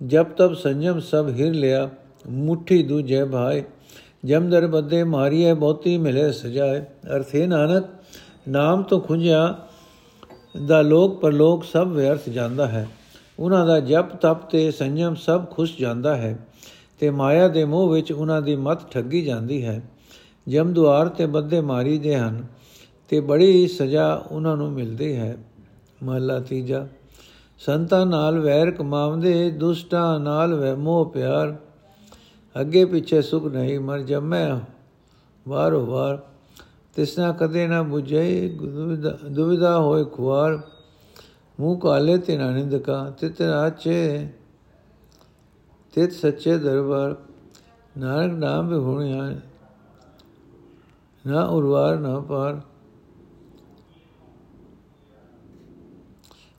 ਜਬ 0.08 0.32
ਤਬ 0.38 0.54
ਸੰਜਮ 0.54 1.00
ਸਭ 1.00 1.30
ਹਿਰ 1.30 1.54
ਲਿਆ 1.54 1.90
ਮੁਠੀ 2.30 2.82
ਦੂਜੇ 2.84 3.24
ਭਾਏ 3.26 3.64
ਜਮਦਰ 4.25 4.67
ਬੱਦੇ 4.67 5.05
ਮਾਰੀਏ 5.05 5.53
ਬਹੁਤੀ 5.53 5.99
ਮਿਲੇ 5.99 6.33
ਸਜਾਏ। 6.33 6.81
ਅਰਥੇ 7.17 7.47
ਨਾਨਕ, 7.47 7.85
ਨਾਮ 8.49 8.83
ਤੋਂ 8.83 9.01
ਖੁੰਝਿਆ 9.01 9.57
ਦਾ 10.67 10.83
ਲੋਕ 10.83 11.21
ਪਰਲੋਕ 11.21 11.65
ਸਭ 11.65 11.89
ਵਿਅਰਥ 11.89 12.29
ਜਾਂਦਾ 12.29 12.67
ਹੈ। 12.67 12.89
ਉਹਨਾਂ 13.39 13.67
ਦਾ 13.67 13.81
ਜਪ 13.81 14.17
ਤਪ 14.17 14.51
ਤੇ 14.51 14.71
ਸੰਜਮ 14.71 15.15
ਸਭ 15.15 15.45
ਖੁਸ਼ 15.51 15.79
ਜਾਂਦਾ 15.79 16.17
ਹੈ 16.17 16.39
ਤੇ 17.01 17.11
ਮਾਇਆ 17.11 17.49
ਦੇ 17.49 17.65
ਮੋਹ 17.65 17.89
ਵਿੱਚ 17.89 18.13
ਉਹਨਾਂ 18.13 18.43
ਦੀ 18.43 18.57
ਮਤ 18.57 18.91
ਠੱਗੀ 18.91 19.23
ਜਾਂਦੀ 19.23 19.65
ਹੈ। 19.65 19.83
ਜਮ 20.49 20.73
ਦੁਆਰ 20.73 21.09
ਤੇ 21.09 21.27
ਬੱਦੇ 21.27 21.61
ਮਾਰੀ 21.61 21.99
ਦੇ 21.99 22.17
ਹਨ 22.17 22.45
ਤੇ 23.09 23.21
ਬੜੀ 23.21 23.69
ਸਜ਼ਾ 23.69 24.25
ਉਹਨਾਂ 24.31 24.57
ਨੂੰ 24.57 24.73
ਮਿਲਦੀ 24.73 25.17
ਹੈ। 25.17 25.37
ਮਹਲਾ 26.03 26.39
ਤੀਜਾ, 26.41 26.87
ਸੰਤਾਂ 27.59 28.07
ਨਾਲ 28.07 28.39
ਵੈਰ 28.39 28.71
ਕਮਾਉਂਦੇ, 28.71 29.51
ਦੁਸ਼ਟਾਂ 29.51 30.21
ਨਾਲ 30.21 30.55
ਵੈ 30.55 30.75
ਮੋਹ 30.75 31.11
ਪਿਆਰ। 31.11 31.57
ਅੱਗੇ 32.55 32.85
ਪਿੱਛੇ 32.85 33.21
ਸੁਖ 33.23 33.45
ਨਹੀਂ, 33.45 33.79
ਮਰ 33.81 34.01
ਜਮੈ 34.01 34.49
ਵਾਰੋ 35.47 35.85
ਵਾਰ। 35.87 36.19
ਤਿਸਨਾ 36.97 37.31
ਕਦੇ 37.33 37.67
ਨਾ 37.69 37.81
부ਝੇ 37.83 38.49
ਦੁਵਿਧਾ 39.31 39.77
ਹੋਏ 39.79 40.05
ਖੁਆਰ। 40.05 40.59
ਮੂੰਹ 41.61 41.79
ਕਾਲੇ 41.79 42.17
ਤੇ 42.19 42.37
ਨਾਨਿੰਦ 42.39 42.77
ਕਾ 42.77 42.99
ਤਿਤ 43.11 43.41
ਰਾਚੇ, 43.43 44.29
ਤਿਤ 45.93 46.13
ਸੱਚੇ 46.13 46.57
ਦਰਬਾਰ। 46.59 47.15
ਨਾਨਕ 47.99 48.33
ਨਾਮ 48.35 48.69
ਬਿਹੁਣਿਆ 48.69 49.31
ਨਾ 51.25 51.45
ਉਰਵਾਰ 51.45 51.99
ਨਾ 51.99 52.19
ਪਾਰ। 52.21 52.61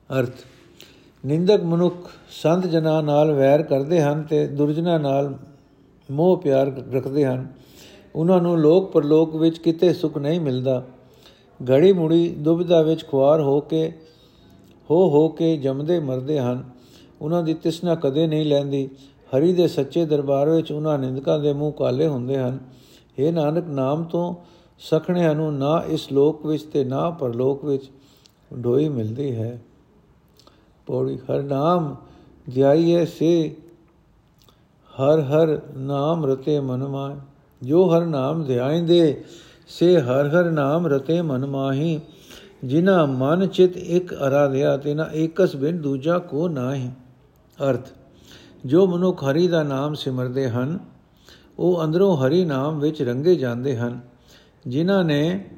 ਅਰਥ, 0.09 0.43
ਨਿੰਦਕ 1.23 1.63
ਮਨੁੱਖ 1.63 2.09
ਸੰਤ 2.31 2.67
ਜਨਾਂ 2.67 3.01
ਨਾਲ 3.03 3.31
ਵੈਰ 3.31 3.63
ਕਰਦੇ 3.63 4.01
ਹਨ 4.01 4.23
ਤੇ 4.23 4.45
ਦੁਰਜਨਾਂ 4.47 4.99
ਨਾਲ 4.99 5.33
ਮੋਹ 6.11 6.37
ਪਿਆਰ 6.37 6.83
ਰੱਖਦੇ 6.91 7.25
ਹਨ। 7.25 7.47
ਉਹਨਾਂ 8.15 8.41
ਨੂੰ 8.41 8.57
ਲੋਕ 8.57 8.91
ਪਰਲੋਕ 8.91 9.35
ਵਿੱਚ 9.35 9.57
ਕਿਤੇ 9.57 9.93
ਸੁਖ 9.93 10.17
ਨਹੀਂ 10.17 10.39
ਮਿਲਦਾ। 10.39 10.85
ਘੜੀ 11.71 11.93
ਮੁੜੀ 11.93 12.29
ਦੁਬਿਧਾ 12.29 12.81
ਵਿੱਚ 12.81 13.07
ਖੁਆਰ 13.07 13.41
ਹੋ 13.41 13.59
ਕੇ, 13.61 13.93
ਹੋ 14.89 15.09
ਹੋ 15.09 15.29
ਕੇ 15.29 15.57
ਜੰਮਦੇ 15.57 15.99
ਮਰਦੇ 15.99 16.39
ਹਨ। 16.39 16.63
ਉਹਨਾਂ 17.21 17.43
ਦੀ 17.43 17.53
ਤਿਸਨਾ 17.53 17.95
ਕਦੇ 17.95 18.27
ਨਹੀਂ 18.27 18.45
ਲੈਂਦੀ। 18.45 18.89
ਹਰੀ 19.37 19.53
ਦੇ 19.53 19.67
ਸੱਚੇ 19.67 20.05
ਦਰਬਾਰ 20.05 20.49
ਵਿੱਚ 20.49 20.71
ਉਹਨਾਂ 20.71 20.99
ਨਿੰਦਕਾਂ 20.99 21.39
ਦੇ 21.39 21.53
ਮੂੰਹ 21.53 21.71
ਕਾਲੇ 21.71 22.07
ਹੁੰਦੇ 22.07 22.37
ਹਨ। 22.37 22.59
ਇਹ 23.19 23.33
ਨਾਨਕ, 23.33 23.67
ਨਾਮ 23.67 24.03
ਤੋਂ 24.03 24.35
ਸਖਣਿਆਂ 24.79 25.35
ਨੂੰ 25.35 25.53
ਨਾ 25.57 25.83
ਇਸ 25.87 26.11
ਲੋਕ 26.11 26.45
ਵਿੱਚ 26.45 26.63
ਤੇ 26.63 26.83
ਨਾ 26.83 27.09
ਪਰਲੋਕ 27.09 27.65
ਵਿੱਚ 27.65 27.91
ਢੋਈ 28.63 28.89
ਮਿਲਦੀ 28.89 29.35
ਹੈ। 29.35 29.61
ਪੌੜੀ, 30.85 31.17
ਹਰ 31.17 31.43
ਨਾਮ 31.43 31.95
ਧਿਆਈਏ 32.53 33.05
ਸੇ 33.05 33.55
ਹਰ 35.01 35.19
ਹਰ 35.19 35.59
ਨਾਮ 35.77 36.25
ਰਤੇ 36.25 36.59
ਮਨ 36.59 36.87
ਮਾਇ 36.87 37.15
ਜੋ 37.63 37.95
ਹਰ 37.95 38.05
ਨਾਮ 38.05 38.43
ਧਿਆਇਂਦੇ, 38.43 39.23
ਸੇ 39.67 40.01
ਹਰ 40.01 40.27
ਹਰ 40.27 40.51
ਨਾਮ 40.51 40.87
ਰਤੇ 40.87 41.21
ਮਨ 41.21 41.45
ਮਾਹੀ। 41.45 41.99
ਜਿਨਾ 42.65 43.05
ਮਨ 43.05 43.47
ਚਿਤ 43.47 43.77
ਇੱਕ 43.77 44.13
ਅਰਾਧਿਆ 44.13 44.77
ਤੇ 44.77 44.93
ਨਾ 44.93 45.07
ਏਕਸ 45.13 45.55
ਬਿਨ 45.55 45.81
ਦੂਜਾ 45.81 46.19
ਕੋ 46.19 46.47
ਨਾਹੀ। 46.47 46.89
ਅਰਥ, 47.69 47.87
ਜੋ 48.65 48.87
ਮਨੁੱਖ 48.87 49.23
ਹਰੀ 49.23 49.47
ਦਾ 49.47 49.63
ਨਾਮ 49.63 49.93
ਸਿਮਰਦੇ 49.93 50.49
ਹਨ, 50.49 50.79
ਉਹ 51.59 51.83
ਅੰਦਰੋਂ 51.83 52.17
ਹਰੀ 52.17 52.45
ਨਾਮ 52.45 52.79
ਵਿੱਚ 52.79 53.01
ਰੰਗੇ 53.01 53.35
ਜਾਂਦੇ 53.35 53.77
ਹਨ। 53.77 53.99
ਜਿਨ੍ਹਾਂ 54.67 55.03
ਨੇ 55.03 55.49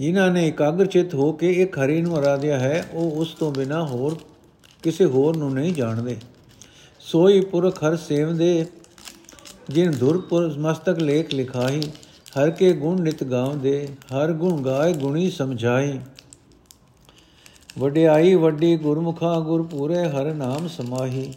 ਜਿਨ੍ਹਾਂ 0.00 0.30
ਨੇ 0.30 0.46
ਇਕਾਗਰ 0.48 0.86
ਚਿਤ 0.86 1.14
ਹੋ 1.14 1.32
ਕੇ 1.32 1.52
ਇੱਕ 1.52 1.78
ਹਰੀ 1.78 2.00
ਨੂੰ 2.02 2.18
ਅਰਾਧਿਆ 2.18 2.58
ਹੈ, 2.58 2.84
ਉਹ 2.92 3.10
ਉਸ 3.10 3.34
ਤੋਂ 3.34 3.52
ਬਿਨਾ 3.52 3.84
ਹੋਰ 3.86 4.16
ਕਿਸੇ 4.82 5.04
ਹੋਰ 5.04 5.36
ਨੂੰ 5.36 5.52
ਨਹੀਂ 5.54 5.72
ਜਾਣਦੇ। 5.74 6.16
ਸੋਈ 7.00 7.40
ਪੁਰਖ 7.40 7.84
ਹਰ 7.84 7.96
ਸੇਵਦੇ 7.96 8.66
ਜਿਨ 9.68 9.90
ਧੁਰਪੁਰ 9.90 10.58
ਮਸਤਕ 10.58 10.98
ਲੇਖ 10.98 11.34
ਲਿਖਾਈ 11.34 11.80
ਹਰ 12.38 12.50
ਕੇ 12.50 12.72
ਗੁਣ 12.72 13.00
ਨਿਤ 13.00 13.24
ਗਾਉਂਦੇ 13.24 13.88
ਹਰ 14.12 14.32
ਗੁਣ 14.32 14.62
ਗਾਏ 14.62 14.92
ਗੁਣੀ 14.92 15.30
ਸਮਝਾਈ 15.30 15.98
ਵਡਿਆਈ 17.78 18.34
ਵੱਡੀ 18.34 18.76
ਗੁਰਮੁਖਾ 18.76 19.38
ਗੁਰ 19.40 19.62
ਪੂਰੇ 19.62 20.04
ਹਰ 20.04 20.32
ਨਾਮ 20.34 20.68
ਸਮਾਹੀ। 20.68 21.32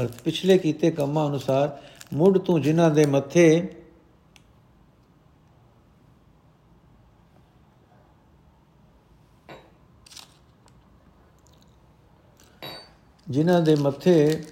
ਅਰ 0.00 0.08
ਪਿਛਲੇ 0.24 0.58
ਕੀਤੇ 0.58 0.90
ਕੰਮਾਂ 0.90 1.28
ਅਨੁਸਾਰ 1.28 1.78
ਮੁੱਢ 2.12 2.38
ਤੋਂ 2.38 2.58
ਜਿਨ੍ਹਾਂ 2.58 2.90
ਦੇ 2.90 3.06
ਮੱਥੇ 3.06 3.46
ਜਿਨ੍ਹਾਂ 13.30 13.60
ਦੇ 13.60 13.74
ਮੱਥੇ 13.74 14.42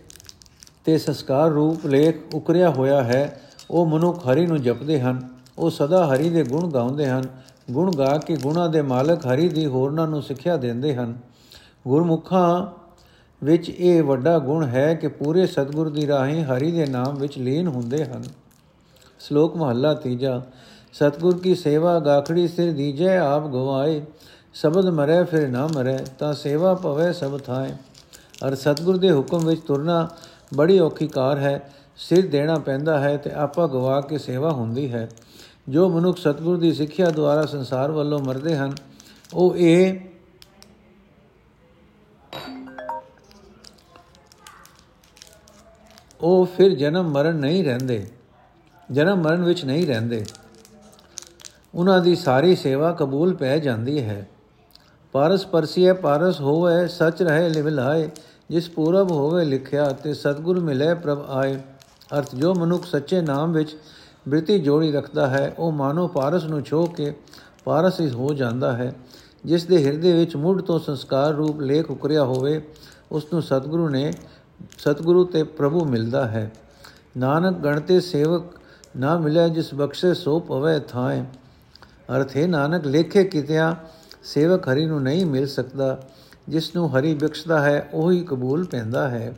ਤੇ 0.85 0.99
ਸੰਸਕਾਰ 0.99 1.51
ਰੂਪ 1.51 1.87
ਲੇਖ 1.87 2.35
ਉਕਰਿਆ 2.35 2.71
ਹੋਇਆ 2.71 3.03
ਹੈ, 3.03 3.41
ਉਹ 3.71 3.87
ਮਨੁੱਖ 3.87 4.29
ਹਰੀ 4.29 4.47
ਨੂੰ 4.47 4.63
ਜਪਦੇ 4.63 5.01
ਹਨ। 5.01 5.29
ਉਹ 5.59 5.71
ਸਦਾ 5.71 6.07
ਹਰੀ 6.07 6.31
ਦੇ 6.31 6.45
ਗੁਣ 6.45 6.71
ਗਾਉਂਦੇ 6.71 7.07
ਹਨ। 7.07 7.25
ਗੁਣ 7.71 7.97
ਗਾ 7.97 8.19
ਕੇ 8.19 8.37
ਗੁਣਾ 8.37 8.69
ਦੇ 8.69 8.83
ਮਾਲਕ 8.83 9.27
ਹਰੀ 9.27 9.49
ਦੀ 9.49 9.67
ਹੋਰਨਾਂ 9.67 10.09
ਨੂੰ 10.09 10.23
ਸਿੱਖਿਆ 10.23 10.57
ਦਿੰਦੇ 10.57 10.95
ਹਨ। 10.95 11.19
ਗੁਰਮੁਖਾਂ 11.89 12.67
ਵਿੱਚ 13.45 13.71
ਇਹ 13.71 14.03
ਵੱਡਾ 14.03 14.39
ਗੁਣ 14.39 14.67
ਹੈ 14.67 14.95
ਕਿ 14.95 15.09
ਪੂਰੇ 15.09 15.47
ਸਤਿਗੁਰ 15.47 15.89
ਦੀ 15.89 16.07
ਰਾਹੀਂ 16.07 16.45
ਹਰੀ 16.45 16.73
ਦੇ 16.73 16.87
ਨਾਮ 16.87 17.15
ਵਿੱਚ 17.15 17.39
ਲੀਨ 17.39 17.67
ਹੁੰਦੇ 17.67 18.05
ਹਨ। 18.05 18.25
ਸ਼ਲੋਕ 19.21 19.57
ਮਹੱਲਾ 19.57 19.95
ਤੀਜਾ, 19.95 20.43
ਸਤਿਗੁਰ 20.93 21.39
ਕੀ 21.39 21.55
ਸੇਵਾ 21.55 21.99
ਗਾਖੜੀ 21.99 22.49
ਸਿਰ 22.49 22.73
ਦੀਜੈ 22.73 23.19
ਆਪ 23.19 23.47
ਗਵਾਏ, 23.47 24.03
ਸ਼ਬਦ 24.55 24.87
ਮਰੇ 24.87 25.25
ਫਿਰ 25.25 25.49
ਨਾ 25.49 25.69
ਮਰੇ, 25.75 25.99
ਤਾਂ 26.19 26.33
ਸੇਵਾ 26.33 26.75
ਭਵੇ 26.75 27.13
ਸਭ 27.13 27.39
ਥਾਏ। 27.39 27.71
ਅਰ 28.47 28.55
ਸਤਿਗੁਰ 28.55 28.97
ਦੇ 28.97 29.11
ਹੁਕਮ 29.13 29.47
ਵਿੱਚ 29.47 29.61
ਤੁਰਨਾ 29.61 30.09
ਬੜੀ 30.55 30.79
ਔਖੀ 30.81 31.09
ਕਾਰ 31.09 31.39
ਹੈ, 31.39 31.73
ਸਿਰ 31.97 32.27
ਦੇਣਾ 32.27 32.59
ਪੈਂਦਾ 32.59 32.99
ਹੈ 33.01 33.17
ਤੇ 33.17 33.31
ਆਪਾ 33.31 33.67
ਗਵਾ 33.67 34.01
ਕੇ 34.01 34.19
ਸੇਵਾ 34.19 34.51
ਹੁੰਦੀ 34.51 34.93
ਹੈ। 34.93 35.09
ਜੋ 35.69 35.89
ਮਨੁੱਖ 35.89 36.19
ਸਤਿਗੁਰ 36.19 36.57
ਦੀ 36.57 36.73
ਸਿੱਖਿਆ 36.73 37.11
ਦੁਆਰਾ 37.11 37.47
ਸੰਸਾਰ 37.47 37.91
ਵੱਲੋਂ 37.91 38.19
ਮਰਦੇ 38.19 38.57
ਹਨ, 38.57 38.75
ਉਹ 39.35 39.57
ਇਹ 39.57 40.01
ਉਹ 46.21 46.47
ਫਿਰ 46.57 46.75
ਜਨਮ 46.75 47.11
ਮਰਨ 47.11 47.37
ਨਹੀਂ 47.37 47.65
ਰਹਿੰਦੇ, 47.65 48.07
ਜਨਮ 48.91 49.23
ਮਰਨ 49.23 49.45
ਵਿੱਚ 49.45 49.65
ਨਹੀਂ 49.65 49.87
ਰਹਿੰਦੇ। 49.87 50.25
ਉਹਨਾਂ 51.75 52.01
ਦੀ 52.01 52.15
ਸਾਰੀ 52.15 52.57
ਸੇਵਾ 52.57 52.93
ਕਬੂਲ 52.93 53.35
ਪੈ 53.37 53.59
ਜਾਂਦੀ 53.59 54.01
ਹੈ। 54.05 54.29
ਪਾਰਸ 55.13 55.47
ਪਰਸੀਏ 55.47 55.93
ਪਾਰਸ 55.93 56.41
ਹੋਵੇ, 56.41 56.89
ਸਚ 56.89 57.23
ਰਹੇ 57.23 57.49
ਲਿਵਲਾਏ 57.49 58.11
ਜਿਸ 58.51 58.69
ਪੂਰਬ 58.71 59.11
ਹੋਵੇ 59.11 59.45
ਲਿਖਿਆ 59.45 59.89
ਤੇ 59.89 60.15
ਸਤਗੁਰ 60.15 60.61
ਮਿਲੇ 60.61 60.95
ਪ੍ਰਭ 60.95 61.25
ਆਏ। 61.29 61.55
ਅਰਥ 62.19 62.35
ਜੋ 62.35 62.55
ਮਨੁੱਖ 62.55 62.87
ਸੱਚੇ 62.87 63.21
ਨਾਮ 63.21 63.53
ਵਿੱਚ 63.53 63.77
ਬ੍ਰਿਤੀ 64.29 64.59
ਜੋੜੀ 64.59 64.93
ਰੱਖਦਾ 64.93 65.27
ਹੈ, 65.27 65.55
ਉਹ 65.59 65.73
ਮਾਨੋ 65.73 66.09
ਪਾਰਸ 66.09 66.45
ਨੂੰ 66.45 66.63
ਛੋ 66.63 66.87
ਕੇ 66.87 67.15
ਪਾਰਸ 67.65 68.01
ਹੀ 68.01 68.11
ਹੋ 68.11 68.35
ਜਾਂਦਾ 68.35 68.73
ਹੈ। 68.73 68.95
ਜਿਸ 69.45 69.65
ਦੇ 69.65 69.87
ਹਿਰਦੇ 69.87 70.13
ਵਿੱਚ 70.13 70.37
ਮੁੱਢ 70.37 70.61
ਤੋਂ 70.61 70.79
ਸੰਸਕਾਰ 70.79 71.33
ਰੂਪ 71.33 71.61
ਲੇਖ 71.61 71.91
ਉਕਰਿਆ 71.91 72.25
ਹੋਵੇ, 72.25 72.69
ਉਸ 73.13 73.27
ਨੂੰ 73.33 73.43
ਸਤਿਗੁਰੂ 73.43 73.89
ਨੇ, 73.89 74.13
ਸਤਿਗੁਰੂ 74.79 75.25
ਤੇ 75.25 75.43
ਪ੍ਰਭੂ 75.43 75.85
ਮਿਲਦਾ 75.85 76.29
ਹੈ। 76.29 76.53
ਨਾਨਕ 77.17 77.59
ਗਣਤੇ 77.59 78.01
ਸੇਵਕ 78.01 78.43
ਨਾ 78.97 79.19
ਮਿਲਿਆ 79.19 79.49
ਜਿਸ 79.49 79.75
ਬਖਸ਼ੇ 79.75 80.15
ਸੋ 80.15 80.41
ਪਵੇ 80.41 80.81
ਥਾਏ। 80.81 81.25
ਅਰਥ, 82.17 82.37
ਹੈ 82.37 82.47
ਨਾਨਕ, 82.47 82.87
ਲੇਖੇ 82.87 83.25
ਕਿਤਿਆ 83.25 83.77
ਸੇਵਕ 84.29 84.69
ਹਰੀ 84.69 84.87
ਨੂੰ 84.87 85.03
ਨਹੀਂ 85.03 85.27
ਮਿਲ 85.27 85.47
ਸਕਦਾ, 85.47 85.99
ਜਿਸ 86.49 86.75
ਨੂੰ 86.77 86.99
ਹਰੀ 86.99 87.15
ਬਖਸ਼ਦਾ 87.15 87.61
ਹੈ, 87.61 87.89
ਉਹੀ 87.95 88.21
ਕਬੂਲ 88.21 88.65
ਪੈਂਦਾ 88.65 89.09
ਹੈ। 89.09 89.35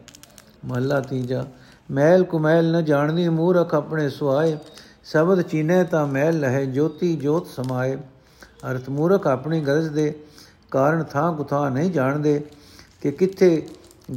ਮਹਲਾ 0.64 1.00
ਤੀਜਾ, 1.00 1.44
ਮੈਲ 1.90 2.24
ਕੁਮੈਲ 2.24 2.72
ਨ 2.72 2.84
ਜਾਣਦੀ 2.84 3.28
ਮੂਰਖ 3.28 3.74
ਆਪਣੇ 3.74 4.08
ਸੁਆਏ, 4.08 4.56
ਸ਼ਬਦ 5.04 5.42
ਚੀਨੇ 5.42 5.82
ਤਾਂ 5.84 6.06
ਮੈਲ 6.06 6.40
ਲਹੇ, 6.40 6.66
ਜੋਤੀ 6.66 7.16
ਜੋਤ 7.16 7.46
ਸਮਾਏ। 7.46 7.96
ਅਰਥ, 8.70 8.88
ਮੂਰਖ 8.88 9.26
ਆਪਣੀ 9.26 9.60
ਗਰਜ 9.60 9.86
ਦੇ 9.88 10.12
ਕਾਰਨ 10.70 11.04
ਥਾਂ 11.04 11.32
ਗੁਥਾ 11.32 11.68
ਨਹੀਂ 11.68 11.90
ਜਾਣਦੇ 11.90 12.40
ਕਿ 13.00 13.10
ਕਿੱਥੇ 13.10 13.66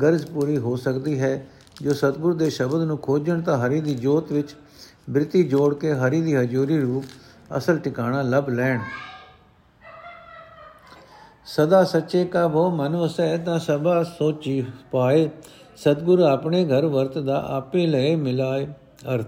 ਗਰਜ 0.01 0.25
ਪੂਰੀ 0.25 0.57
ਹੋ 0.57 0.75
ਸਕਦੀ 0.75 1.19
ਹੈ। 1.19 1.45
ਜੋ 1.81 1.93
ਸਤਗੁਰ 1.93 2.33
ਦੇ 2.33 2.49
ਸ਼ਬਦ 2.49 2.81
ਨੂੰ 2.81 2.97
ਖੋਜਣ 2.97 3.41
ਤਾਂ 3.41 3.57
ਹਰੀ 3.57 3.81
ਦੀ 3.81 3.95
ਜੋਤ 3.95 4.31
ਵਿੱਚ 4.31 4.55
ਬ੍ਰਿਤੀ 5.09 5.43
ਜੋੜ 5.43 5.73
ਕੇ 5.73 5.93
ਹਰੀ 5.93 6.21
ਦੀ 6.21 6.35
ਹਜ਼ੂਰੀ 6.35 6.79
ਰੂਪ 6.81 7.57
ਅਸਲ 7.57 7.77
ਟਿਕਾਣਾ 7.77 8.21
ਲੱਭ 8.21 8.49
ਲੈਣ। 8.49 8.79
ਸਦਾ 11.45 11.83
ਸੱਚੇ 11.83 12.25
ਕਾ 12.25 12.47
ਭੋ 12.47 12.69
ਮਨ 12.69 12.95
ਵਸੈ 12.95 13.37
ਤਾਂ 13.37 13.59
ਸਭਾ 13.59 14.03
ਸੋਚੀ 14.03 14.65
ਪਾਏ। 14.91 15.29
ਸਤਗੁਰ 15.75 16.19
ਆਪਣੇ 16.19 16.65
ਘਰ 16.65 16.85
ਵਰਤਦਾ, 16.85 17.45
ਆਪੇ 17.47 17.87
ਲਏ 17.87 18.15
ਮਿਲਾਏ 18.15 18.65
ਅਰਥ। 19.15 19.27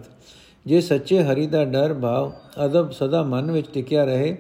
ਜੇ 0.66 0.82
ਸੱਚੇ 0.82 1.24
ਹਰੀ 1.24 1.48
ਦਾ 1.48 1.66
ਡਰ 1.66 1.94
ਭਾਵ 1.94 2.32
ਅਦਬ 2.66 2.92
ਸਦਾ 2.92 3.24
ਮਨ 3.24 3.52
ਵਿੱਚ 3.52 3.68
ਟਿਕਿਆ 3.74 4.06
ਰਹੇ, 4.06 4.38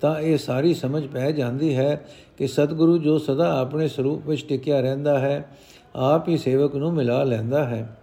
ਤਾਂ 0.00 0.20
ਇਹ 0.20 0.38
ਸਾਰੀ 0.38 0.74
ਸਮਝ 0.74 1.06
ਪੈ 1.06 1.32
ਜਾਂਦੀ 1.32 1.76
ਹੈ 1.76 2.06
ਕਿ 2.38 2.46
ਸਤਿਗੁਰੂ 2.46 2.98
ਜੋ 2.98 3.18
ਸਦਾ 3.18 3.60
ਆਪਣੇ 3.60 3.88
ਸਰੂਪ 3.88 4.26
ਵਿੱਚ 4.26 4.48
ਟਿਕਿਆ 4.48 4.80
ਰਹਿੰਦਾ 4.80 5.18
ਹੈ, 5.18 5.56
ਆਪ 5.96 6.28
ਹੀ 6.28 6.36
ਸੇਵਕ 6.36 6.74
ਨੂੰ 6.74 6.92
ਮਿਲਾ 6.92 7.24
ਲੈਂਦਾ 7.24 7.64
ਹੈ। 7.64 7.96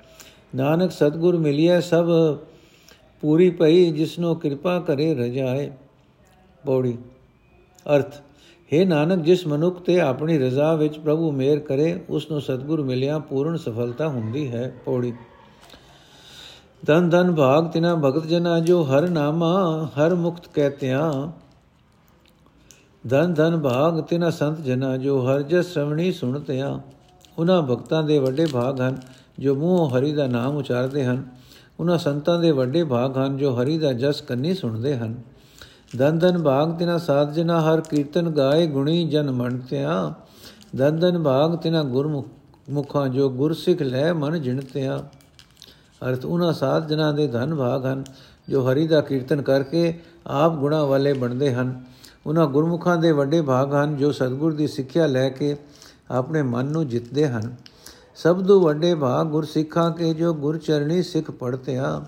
ਨਾਨਕ 0.55 0.91
ਸਤਿਗੁਰ 0.91 1.38
ਮਿਲਿਆ 1.38 1.81
ਸਭ 1.81 2.05
ਪੂਰੀ 3.21 3.49
ਭਈ, 3.49 3.91
ਜਿਸਨੋ 3.91 4.35
ਕਿਰਪਾ 4.35 4.79
ਕਰੇ 4.79 5.15
ਰਜਾਏ। 5.15 5.71
ਪੌੜੀ। 6.65 6.97
ਅਰਥ। 7.95 8.13
हे 8.73 8.88
ਨਾਨਕ, 8.88 9.23
ਜਿਸ 9.23 9.47
ਮਨੁੱਖ 9.47 9.81
ਤੇ 9.81 9.99
ਆਪਣੀ 9.99 10.38
ਰਜ਼ਾ 10.38 10.75
ਵਿੱਚ 10.75 10.99
ਪ੍ਰਭੂ 10.99 11.31
ਮੇਰ 11.31 11.59
ਕਰੇ, 11.59 12.03
ਉਸ 12.09 12.31
ਨੂੰ 12.31 12.41
ਸਤਿਗੁਰ 12.41 12.81
ਮਿਲਿਆ, 12.81 13.19
ਪੂਰਨ 13.19 13.57
ਸਫਲਤਾ 13.57 14.07
ਹੁੰਦੀ 14.07 14.51
ਹੈ 14.51 14.73
ਪੌੜੀ। 14.85 15.13
ਦਨ 16.85 17.09
ਦਨ 17.09 17.35
ਭਾਗ 17.35 17.67
ਤਿਨਾ 17.67 17.95
ਭਗਤ 17.95 18.27
ਜਨਾ, 18.27 18.59
ਜੋ 18.59 18.83
ਹਰ 18.83 19.09
ਨਾਮਾ, 19.09 19.85
ਹਰ 19.85 20.15
ਮੁਕਤ 20.15 20.47
ਕਹਤਿਆਂ। 20.47 21.31
ਦਨ 23.07 23.33
ਦਨ 23.33 23.61
ਭਾਗ 23.61 24.01
ਤਿਨਾ 24.01 24.29
ਸੰਤ 24.29 24.61
ਜਨਾ, 24.61 24.97
ਜੋ 24.97 25.27
ਹਰ 25.27 25.41
ਜਸ 25.41 25.73
ਸ਼ਰਵਣੀ 25.73 26.11
ਸੁਣਤਿਆਂ। 26.11 26.79
ਉਹਨਾਂ 27.38 27.61
ਭਗਤਾਂ 27.61 28.03
ਦੇ 28.03 28.19
ਵੱਡੇ 28.19 28.45
ਭਾਗ 28.45 28.81
ਹਨ, 28.81 28.97
ਜੋ 29.39 29.55
ਮੂੰਹ 29.55 29.89
ਹਰੀ 29.89 30.11
ਦਾ 30.11 30.27
ਨਾਮ 30.27 30.57
ਉਚਾਰਦੇ 30.57 31.05
ਹਨ। 31.05 31.25
ਉਹਨਾਂ 31.79 31.97
ਸੰਤਾਂ 31.97 32.39
ਦੇ 32.39 32.51
ਵੱਡੇ 32.51 32.83
ਭਾਗ 32.83 33.17
ਹਨ, 33.17 33.38
ਜੋ 33.38 33.61
ਹਰੀ 33.61 33.77
ਦਾ 33.77 33.93
ਜਸ 33.93 34.21
ਕੰਨੀ 34.21 34.53
ਸੁਣਦੇ 34.53 34.97
ਹਨ। 34.97 35.38
ਦਨ 35.98 36.19
ਦਨ 36.19 36.43
ਭਾਗ 36.43 36.77
ਤਿਨਾ 36.77 36.98
ਸਾਧ 36.98 37.34
ਜਨਾ 37.34 37.62
ਹਰ 37.62 37.81
ਕੀਰਤਨ 37.81 38.29
ਗਾਏ 38.29 38.67
ਗੁਣੀ 38.67 39.10
ਜਨ 39.10 39.31
ਮਣਤਿਆਂ 39.31 40.12
ਦਨ 40.77 41.00
ਦਨ 41.00 41.24
ਭਾਗ 41.24 41.55
ਤਿਨਾ 41.55 41.84
ਗੁਰਮੁਖ 41.84 42.27
ਮੁਖਾਂ 42.69 43.08
ਜੋ 43.08 43.29
ਗੁਰਸਿੱਖ 43.29 43.81
ਲੈ 43.81 44.13
ਮਨ 44.13 44.41
ਜਿਣਤਿਆਂ 44.41 45.00
ਅਰਥ 46.10 46.25
ਉਹਨਾਂ 46.25 46.53
ਸਾਧ 46.53 46.88
ਜਨਾਂ 46.88 47.13
ਦੇ 47.13 47.27
ਧਨ 47.27 47.55
ਭਾਗ 47.55 47.86
ਹਨ, 47.86 48.03
ਜੋ 48.50 48.72
ਹਰੀ 48.72 48.88
ਦਾ 48.88 49.01
ਕੀਰਤਨ 49.01 49.41
ਕਰਕੇ 49.41 50.00
ਆਪ 50.27 50.55
ਗੁਣਾ 50.55 50.86
ਵਾਲੇ 50.86 51.13
ਬਣਦੇ 51.13 51.53
ਹਨ। 51.53 51.84
ਉਹਨਾਂ 52.25 52.48
ਗੁਰਮੁਖਾਂ 52.48 52.98
ਦੇ 52.98 53.12
ਵੱਡੇ 53.12 53.41
ਭਾਗ 53.41 53.74
ਹਨ, 53.74 53.98
ਜੋ 53.98 54.12
ਸਤਿਗੁਰ 54.12 54.53
ਦੀ 54.53 54.67
ਸਿੱਖਿਆ 54.67 55.08
ਲੈ 55.08 55.29
ਕੇ 55.29 55.55
ਆਪਣੇ 56.12 56.41
ਮਨ 56.41 56.65
ਨੂੰ 56.65 56.88
ਜਿੱਤਦੇ 56.88 57.27
ਹਨ। 57.27 57.55
ਸਭ 58.15 58.46
ਤੋਂ 58.46 58.62
ਵੱਡੇ 58.62 58.96
ਭਾਗ 58.96 59.27
ਗੁਰਸਿੱਖਾਂ 59.27 59.91
ਕੇ 59.91 60.13
ਜੋ 60.13 60.34
ਗੁਰਚਰਣੀ 60.34 61.03
ਸਿੱਖ 61.03 61.31
ਪੜਤਿਆ 61.31 62.05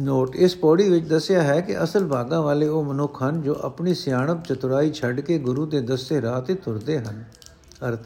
ਨੋਟ, 0.00 0.34
ਇਸ 0.36 0.56
ਪੌੜੀ 0.56 0.88
ਵਿੱਚ 0.88 1.06
ਦੱਸਿਆ 1.06 1.42
ਹੈ 1.42 1.60
ਕਿ 1.60 1.82
ਅਸਲ 1.82 2.06
ਭਾਗਾਂ 2.06 2.42
ਵਾਲੇ 2.42 2.68
ਉਹ 2.68 2.84
ਮਨੁੱਖ 2.84 3.22
ਹਨ 3.22 3.42
ਜੋ 3.42 3.56
ਆਪਣੀ 3.62 3.94
ਸਿਆਣਪ 3.94 4.44
ਚਤੁਰਾਈ 4.44 4.90
ਛੱਡ 4.92 5.20
ਕੇ 5.20 5.38
ਗੁਰੂ 5.38 5.66
ਦੇ 5.66 5.80
ਦੱਸੇ 5.80 6.22
ਰਾਹ 6.22 6.40
ਤੇ 6.42 6.54
ਤੁਰਦੇ 6.54 6.98
ਹਨ। 6.98 7.24
ਅਰਥ, 7.88 8.00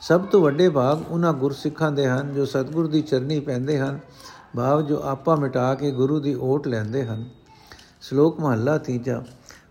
ਸਭ 0.00 0.20
ਤੋਂ 0.20 0.40
ਵੱਡੇ 0.40 0.68
ਭਾਗ 0.68 1.02
ਉਹਨਾਂ 1.10 1.32
ਗੁਰਸਿੱਖਾਂ 1.32 1.90
ਦੇ 1.92 2.06
ਹਨ 2.06 2.32
ਜੋ 2.34 2.44
ਸਤਿਗੁਰ 2.44 2.86
ਦੀ 2.86 3.02
ਚਰਨੀ 3.02 3.40
ਪੈਂਦੇ 3.40 3.78
ਹਨ 3.78 3.98
ਭਾਵ 4.56 4.82
ਜੋ 4.82 5.00
ਆਪਾ 5.04 5.36
ਮਿਟਾ 5.36 5.74
ਕੇ 5.74 5.90
ਗੁਰੂ 5.90 6.20
ਦੀ 6.20 6.34
ਓਟ 6.34 6.66
ਲੈਂਦੇ 6.68 7.04
ਹਨ। 7.04 7.24
ਸ਼ਲੋਕ 8.02 8.40
ਮਹੱਲਾ 8.40 8.78
ਤੀਜਾ, 8.78 9.22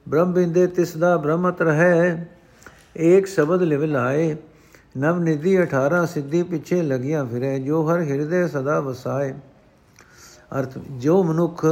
ਬ੍ਰਹਮ 0.10 0.34
ਬਿੰਦੇ 0.34 0.68
ਤਿਸ 0.68 0.98
ਦਾ 0.98 1.18
ਬ੍ਰਹਮਤ 1.18 1.62
ਰਹੈ, 1.62 2.28
ਏਕ 2.98 3.28
ਸ਼ਬਦ 3.28 3.62
ਲਿਵ 3.62 3.84
ਲਾਏ, 3.84 4.36
ਨਵ 4.98 5.20
ਨਿਧੀ 5.20 5.58
18 5.58 6.06
ਸਿੱਧੀ 6.06 6.44
ਪਿੱਛੇ 6.44 6.82
ਲਗੀਆਂ 6.82 7.26
ਫਿਰੇ, 7.26 7.60
ਜੋ 7.60 7.84
ਹਰ 7.84 8.02
ਹਿਰਦੇ 8.02 8.48
ਸਦਾ 8.48 8.80
ਵਸਾਏ। 8.80 9.34
ਅਰਥ, 10.60 10.78
ਜੋ 10.78 11.24
ਮਨੁੱਖ 11.24 11.66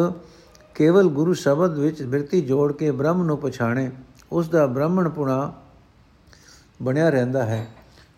ਕੇਵਲ 0.75 1.07
ਗੁਰੂ 1.07 1.33
ਸ਼ਬਦ 1.33 1.77
ਵਿੱਚ 1.77 2.03
ਬਿਰਤੀ 2.03 2.41
ਜੋੜ 2.41 2.71
ਕੇ 2.73 2.91
ਬ੍ਰਹਮ 2.91 3.23
ਨੂੰ 3.23 3.37
ਪਛਾਣੇ 3.37 3.91
ਉਸ 4.31 4.49
ਦਾ 4.49 4.65
ਬ੍ਰਾਹਮਣ 4.67 5.09
ਪੁਣਾ 5.09 5.53
ਬਣਿਆ 6.81 7.09
ਰਹਿੰਦਾ 7.09 7.43
ਹੈ। 7.43 7.67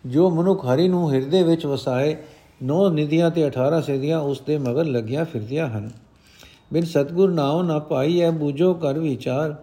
ਜੋ 0.06 0.30
ਮਨੁੱਖ 0.30 0.66
ਹਰੀ 0.66 0.88
ਨੂੰ 0.88 1.12
ਹਿਰਦੇ 1.12 1.42
ਵਿੱਚ 1.42 1.66
ਵਸਾਏ, 1.66 2.16
ਨੌ 2.62 2.88
ਨਿਧੀਆਂ 2.88 3.30
ਤੇ 3.30 3.46
18 3.46 3.80
ਸਿੱਧੀਆਂ 3.80 4.20
ਉਸ 4.20 4.40
ਦੇ 4.40 4.58
ਮਗਰ 4.58 4.84
ਲੱਗੀਆਂ 4.84 5.24
ਫਿਰਦੀਆਂ 5.24 5.68
ਹਨ। 5.68 5.90
ਬਿਨ 6.72 6.84
ਸਤਗੁਰ 6.84 7.30
ਨਾਉ 7.30 7.62
ਨਾ 7.62 7.78
ਪਾਈ 7.78 8.20
ਐ 8.20 8.30
ਬੂਝੋ 8.30 8.74
ਕਰ 8.74 8.98
ਵਿਚਾਰ, 8.98 9.54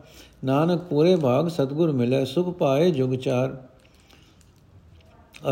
ਨਾਨਕ 0.43 0.81
ਪੂਰੇ 0.81 1.15
ਭਾਗ 1.15 1.47
ਸਤਗੁਰ 1.47 1.91
ਮਿਲੇ 1.91 2.25
ਸੁਖ 2.25 2.57
ਪਾਏ 2.57 2.91
ਜੁਗ 2.91 3.13
ਚਾਰ। 3.13 3.63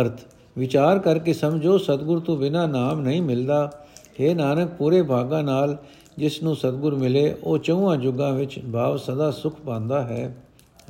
ਅਰਥ, 0.01 0.21
ਵਿਚਾਰ 0.57 0.99
ਕਰਕੇ 0.99 1.33
ਸਮਝੋ 1.33 1.77
ਸਤਗੁਰ 1.77 2.19
ਤੋਂ 2.19 2.37
ਬਿਨਾ 2.37 2.65
ਨਾਮ 2.65 3.01
ਨਹੀਂ 3.01 3.21
ਮਿਲਦਾ। 3.21 3.71
हे 4.19 4.35
ਨਾਨਕ, 4.35 4.69
ਪੂਰੇ 4.69 5.01
ਭਾਗਾ 5.01 5.41
ਨਾਲ 5.41 5.77
ਜਿਸ 6.17 6.43
ਨੂੰ 6.43 6.55
ਸਤਗੁਰ 6.55 6.95
ਮਿਲੇ, 6.95 7.35
ਉਹ 7.43 7.57
ਚੌਹਾਂ 7.57 7.97
ਜੁਗਾਂ 7.97 8.33
ਵਿੱਚ 8.33 8.59
ਭਾਵ 8.73 8.97
ਸਦਾ 8.97 9.31
ਸੁਖ 9.31 9.55
ਪਾਉਂਦਾ 9.65 10.01
ਹੈ। 10.01 10.35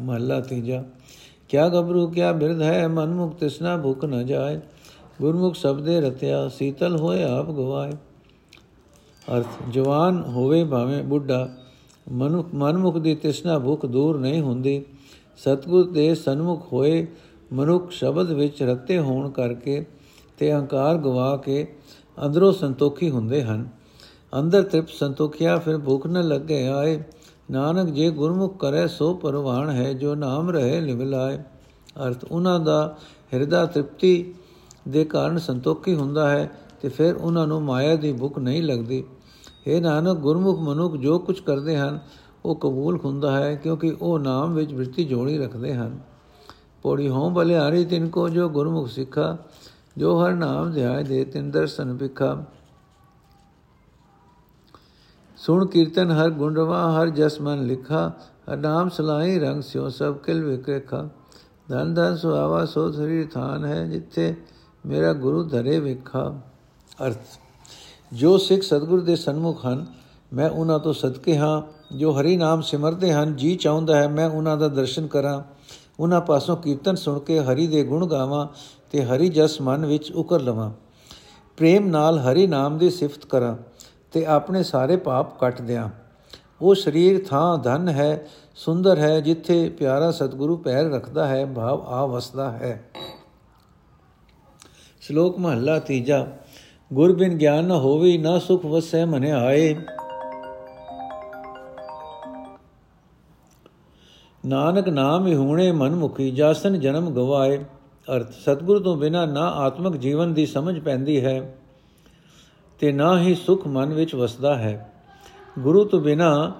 ਮਹੱਲਾ 0.01 0.39
ਤੀਜਾ, 0.39 0.83
ਕਿਆ 1.49 1.69
ਗਬਰੂ 1.69 2.07
ਕਿਆ 2.07 2.31
ਬਿਰਧ 2.31 2.61
ਹੈ, 2.61 2.87
ਮਨਮੁਖ 2.87 3.35
ਤਿਸਨਾ 3.35 3.77
ਭੁਖ 3.77 4.05
ਨ 4.05 4.25
ਜਾਏ। 4.25 4.59
ਗੁਰਮੁਖ 5.21 5.55
ਸਬਦੇ 5.55 6.01
ਰਤਿਆ, 6.01 6.47
ਸੀਤਲ 6.47 6.95
ਹੋਏ 6.95 7.23
ਆਪ 7.23 7.51
ਗਵਾਏ। 7.51 7.91
ਅਰਥ, 9.37 9.47
ਜਵਾਨ 9.69 10.23
ਹੋਵੇ 10.27 10.63
ਭਾਵੇਂ 10.63 11.03
ਬੁੱਢਾ, 11.03 11.49
ਮਨੁੱਖ, 12.11 12.47
ਮਨਮੁਖ 12.53 12.97
ਦੀ 12.97 13.15
ਤਿਸਨਾ 13.15 13.59
ਭੁਖ 13.59 13.85
ਦੂਰ 13.85 14.19
ਨਹੀਂ 14.19 14.41
ਹੁੰਦੀ। 14.41 14.81
ਸਤਗੁਰ 15.37 15.91
ਦੇ 15.91 16.15
ਸਨਮੁਖ 16.15 16.73
ਹੋਏ, 16.73 17.07
ਮਨੁੱਖ 17.53 17.91
ਸ਼ਬਦ 17.91 18.31
ਵਿੱਚ 18.31 18.63
ਰਤੇ 18.63 18.99
ਹੋਣ 18.99 19.29
ਕਰਕੇ 19.29 19.85
ਤੇ 20.37 20.53
ਅਹੰਕਾਰ 20.53 20.97
ਗਵਾ 20.97 21.37
ਕੇ 21.37 21.75
ਅੰਦਰੋਂ 22.25 22.53
ਸੰਤੋਖੀ 22.53 23.09
ਹੁੰਦੇ 23.09 23.43
ਹਨ। 23.43 23.69
ਅੰਦਰ 24.39 24.63
ਤ੍ਰਿਪ 24.63 24.87
ਸੰਤੋਖਿਆ, 24.87 25.57
ਫਿਰ 25.57 25.77
ਭੁੱਖ 25.77 26.07
ਨ 26.07 26.27
ਲੱਗੇ, 26.27 26.67
ਆਏ। 26.67 27.03
ਨਾਨਕ, 27.51 27.89
ਜੇ 27.89 28.09
ਗੁਰਮੁਖ 28.09 28.57
ਕਰੇ, 28.57 28.87
ਸੋ 28.87 29.13
ਪਰਵਾਨ 29.13 29.69
ਹੈ, 29.69 29.93
ਜੋ 29.93 30.15
ਨਾਮ 30.15 30.49
ਰਹੇ, 30.49 30.81
ਲਿਵ 30.81 31.01
ਲਾਏ। 31.01 31.37
ਅਰਥ, 32.07 32.25
ਉਹਨਾਂ 32.31 32.59
ਦਾ 32.59 32.97
ਹਿਰਦਾ 33.33 33.65
ਤ੍ਰਿਪਤੀ 33.65 34.33
ਦੇ 34.87 35.05
ਕਾਰਨ 35.05 35.37
ਸੰਤੋਖੀ 35.37 35.95
ਹੁੰਦਾ 35.95 36.29
ਹੈ 36.29 36.51
ਤੇ 36.81 36.89
ਫਿਰ 36.89 37.15
ਉਹਨਾਂ 37.15 37.47
ਨੂੰ 37.47 37.61
ਮਾਇਆ 37.61 37.95
ਦੀ 37.95 38.13
ਭੁੱਖ 38.13 38.37
ਨਹੀਂ 38.37 38.63
ਲੱਗਦੀ। 38.63 39.03
ਇਹ 39.67 39.81
ਨਾਨਕ, 39.81 40.17
ਗੁਰਮੁਖ 40.17 40.59
ਮਨੁੱਖ 40.59 40.95
ਜੋ 40.95 41.19
ਕੁਝ 41.19 41.39
ਕਰਦੇ 41.39 41.77
ਹਨ, 41.77 41.99
ਉਹ 42.45 42.55
ਕਬੂਲ 42.55 42.99
ਹੁੰਦਾ 43.05 43.31
ਹੈ, 43.31 43.55
ਕਿਉਂਕਿ 43.55 43.97
ਉਹ 44.01 44.19
ਨਾਮ 44.19 44.53
ਵਿੱਚ 44.53 44.73
ਬ੍ਰਿਤੀ 44.73 45.03
ਜੋੜੀ 45.03 45.37
ਰੱਖਦੇ 45.37 45.73
ਹਨ। 45.73 45.99
ਪੋੜੀ 46.83 47.09
ਹੋਂ 47.09 47.31
ਬਲਿਆਰੀ 47.31 47.85
ਤਿਨ 47.85 48.09
ਕੋ, 48.09 48.29
ਜੋ 48.29 48.49
ਗੁਰਮੁਖ 48.49 48.89
ਸਿੱਖਾ 48.89 49.37
ਜੋ 49.97 50.25
ਹਰ 50.25 50.33
ਨਾਮ 50.33 50.71
ਧਿਆਇ 50.71 51.03
ਦੇ 51.03 51.25
ਤਿਨ 51.25 51.51
ਦਰਸ਼ਨ 51.51 51.93
ਵਿਖਾ 51.93 52.43
ਸੁਣ 55.37 55.65
ਕੀਰਤਨ 55.65 56.11
ਹਰ 56.11 56.29
ਗੁੰਡਵਾ 56.29 56.91
ਹਰ 56.91 57.09
ਜਸ 57.09 57.41
ਮਨ 57.41 57.63
ਲਿਖਾ, 57.63 58.11
ਹਰ 58.51 58.57
ਨਾਮ 58.57 58.89
ਸਲਾਈ 58.89 59.39
ਰੰਗ 59.39 59.61
ਸਿਓ 59.61 59.89
ਸਭ 59.89 60.17
ਕਿਲ 60.17 60.43
ਵਿਕਰੇਖਾ 60.43 61.09
ਧਨ 61.69 61.93
ਧਨ 61.93 62.15
ਸੁਆਵਾ 62.17 62.65
ਸੋ 62.65 62.91
ਸਰੀਰ 62.91 63.27
ਥਾਨ 63.33 63.65
ਹੈ 63.65 63.85
ਜਿੱਥੇ 63.85 64.35
ਮੇਰਾ 64.85 65.13
ਗੁਰੂ 65.13 65.43
ਧਰੇ 65.43 65.79
ਵਿਖਾ। 65.79 66.39
ਅਰਥ, 67.07 67.39
ਜੋ 68.13 68.37
ਸਿੱਖ 68.37 68.61
ਸਤਗੁਰ 68.61 69.01
ਦੇ 69.01 69.15
ਸਨਮੁਖ 69.15 69.65
ਹਨ, 69.65 69.85
ਮੈਂ 70.33 70.49
ਉਹਨਾਂ 70.49 70.79
ਤੋਂ 70.79 70.93
ਸਦਕੇ 70.93 71.37
ਹਾਂ। 71.37 71.61
ਜੋ 71.95 72.11
ਹਰੀ 72.11 72.37
ਨਾਮ 72.37 72.61
ਸਿਮਰਦੇ 72.61 73.13
ਹਨ, 73.13 73.35
ਜੀ 73.35 73.55
ਚਾਹੁੰਦਾ 73.55 73.95
ਹੈ, 73.95 74.07
ਮੈਂ 74.07 74.29
ਉਹਨਾਂ 74.29 74.57
ਦਾ 74.57 74.67
ਦਰਸ਼ਨ 74.67 75.07
ਕਰਾਂ। 75.07 75.41
ਉਹਨਾਂ 75.99 76.21
ਪਾਸੋਂ 76.21 76.57
ਕੀਰਤਨ 76.57 76.95
ਸੁਣ 76.95 77.19
ਕੇ 77.19 77.39
ਹਰੀ 77.39 77.67
ਦੇ 77.67 77.83
ਗੁਣ 77.83 78.07
ਗਾਵਾਂ। 78.07 78.47
ਤੇ 78.91 79.03
ਹਰੀ 79.05 79.29
ਜਸ 79.29 79.61
ਮਨ 79.61 79.85
ਵਿੱਚ 79.85 80.11
ਉਕਰ 80.11 80.41
ਲਵਾਂ। 80.41 80.71
ਪ੍ਰੇਮ 81.57 81.87
ਨਾਲ 81.87 82.19
ਹਰੀ 82.19 82.47
ਨਾਮ 82.47 82.77
ਦੀ 82.77 82.89
ਸਿਫਤ 82.89 83.25
ਕਰਾਂ 83.25 83.55
ਤੇ 84.11 84.25
ਆਪਣੇ 84.25 84.63
ਸਾਰੇ 84.63 84.95
ਪਾਪ 84.95 85.39
ਕੱਟ 85.39 85.61
ਦਿਆਂ। 85.61 85.89
ਉਹ 86.61 86.75
ਸਰੀਰ 86.75 87.25
ਥਾਂ 87.27 87.57
ਧਨ 87.57 87.89
ਹੈ, 87.89 88.27
ਸੁੰਦਰ 88.55 88.99
ਹੈ, 88.99 89.19
ਜਿੱਥੇ 89.19 89.69
ਪਿਆਰਾ 89.69 90.11
ਸਤਿਗੁਰੂ 90.11 90.57
ਪੈਰ 90.57 90.91
ਰੱਖਦਾ 90.91 91.27
ਹੈ, 91.27 91.45
ਭਾਵ 91.45 91.81
ਆ 91.81 92.05
ਵਸਦਾ 92.05 92.51
ਹੈ। 92.51 92.83
ਸ਼ਲੋਕ 95.01 95.39
ਮਹੱਲਾ 95.39 95.79
ਤੀਜਾ, 95.79 96.27
ਗੁਰ 96.93 97.13
ਬਿਨ 97.13 97.37
ਗਿਆਨ 97.37 97.65
ਨ 97.65 97.71
ਹੋਵੇ, 97.71 98.17
ਨਾ 98.17 98.39
ਸੁਖ 98.39 98.65
ਵਸੈ 98.65 99.05
ਮਨੇ 99.05 99.31
ਆਏ। 99.31 99.75
ਨਾਨਕ 104.45 104.89
ਨਾਮ 104.89 105.27
ਹੀ 105.27 105.35
ਹੋਣੇ 105.35 105.71
ਮਨ 105.71 105.95
ਮੁਖੀ 105.95 106.31
ਜਾਸਨ 106.31 106.79
ਜਨਮ 106.79 107.09
ਗਵਾਏ। 107.09 107.65
ਅਰਥ 108.09 108.31
ਸਤਿਗੁਰੂ 108.31 108.79
ਤੋਂ 108.79 108.97
ਬਿਨਾ 108.97 109.25
ਨਾ 109.25 109.41
ਆਤਮਿਕ 109.41 109.97
ਜੀਵਨ 109.97 110.33
ਦੀ 110.33 110.45
ਸਮਝ 110.45 110.79
ਪੈਂਦੀ 110.79 111.25
ਹੈ 111.25 111.57
ਤੇ 112.79 112.91
ਨਾ 112.91 113.19
ਹੀ 113.19 113.35
ਸੁਖ 113.35 113.67
ਮਨ 113.67 113.93
ਵਿੱਚ 113.93 114.15
ਵਸਦਾ 114.15 114.55
ਹੈ। 114.55 114.93
ਗੁਰੂ 115.59 115.83
ਤੋਂ 115.85 115.99
ਬਿਨਾ 115.99 116.55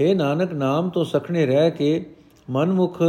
ਹੈ 0.00 0.14
ਨਾਨਕ 0.14 0.52
ਨਾਮ 0.52 0.88
ਤੋਂ 0.90 1.04
ਸਖਣੇ 1.04 1.46
ਰਹਿ 1.46 1.70
ਕੇ 1.70 2.14
ਮਨਮੁਖ 2.50 3.02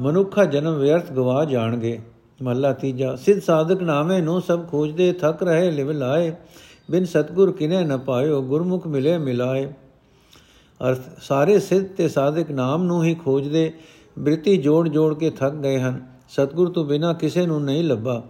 ਮਨੁੱਖਾ 0.00 0.44
ਜਨਮ 0.44 0.78
ਵਿਅਰਥ 0.78 1.12
ਗਵਾ 1.12 1.44
ਜਾਣਗੇ। 1.44 2.00
ਮਹਲਾ 2.42 2.72
ਤੀਜਾ, 2.72 3.16
ਸਿੱਧ 3.16 3.40
ਸਾਧਕ 3.40 3.82
ਨਾਮੇ 3.82 4.20
ਨੂੰ 4.20 4.40
ਸਭ 4.40 4.68
ਖੋਜਦੇ 4.68 5.12
ਥਕ 5.12 5.42
ਰਹੇ 5.42 5.70
ਲਿਵ 5.70 5.90
ਲਾਏ, 5.90 6.32
ਬਿਨ 6.90 7.04
ਸਤਗੁਰ 7.04 7.52
ਕਿਨੇ 7.52 7.84
ਨ 7.84 7.98
ਪਾਇਓ 7.98 8.42
ਗੁਰਮੁਖ 8.42 8.86
ਮਿਲੇ 8.86 9.18
ਮਿਲਾਏ। 9.18 9.72
ਅਰਥ, 10.80 11.00
ਸਾਰੇ 11.20 11.58
ਸਿੱਧ 11.58 11.86
ਤੇ 11.86 12.08
ਸਾਧਕ 12.08 12.50
ਨਾਮ 12.50 12.82
ਨੂੰ 12.82 13.04
ਹੀ 13.04 13.14
ਖੋਜਦੇ 13.14 13.72
ਬ੍ਰਿਤੀ 14.18 14.56
ਜੋੜ 14.56 14.88
ਜੋੜ 14.88 15.14
ਕੇ 15.14 15.30
ਥੱਕ 15.30 15.54
ਗਏ 15.54 15.80
ਹਨ। 15.80 16.04
ਸਤਗੁਰ 16.28 16.72
ਤੋਂ 16.72 16.84
ਬਿਨਾ 16.84 17.12
ਕਿਸੇ 17.12 17.46
ਨੂੰ 17.46 17.62
ਨਹੀਂ 17.64 17.84
ਲੱਭਾ। 17.84 18.22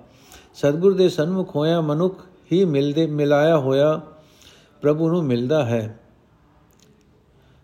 ਸਤਗੁਰ 0.54 0.94
ਦੇ 0.94 1.08
ਸਨਮੁਖ 1.08 1.56
ਹੋਇਆ 1.56 1.80
ਮਨੁੱਖ 1.80 2.22
ਹੀ 2.52 2.64
ਮਿਲਦੇ, 2.64 3.06
ਮਿਲਾਇਆ 3.06 3.58
ਹੋਇਆ 3.58 4.00
ਪ੍ਰਭੂ 4.82 5.08
ਨੂੰ 5.08 5.24
ਮਿਲਦਾ 5.24 5.64
ਹੈ। 5.64 6.00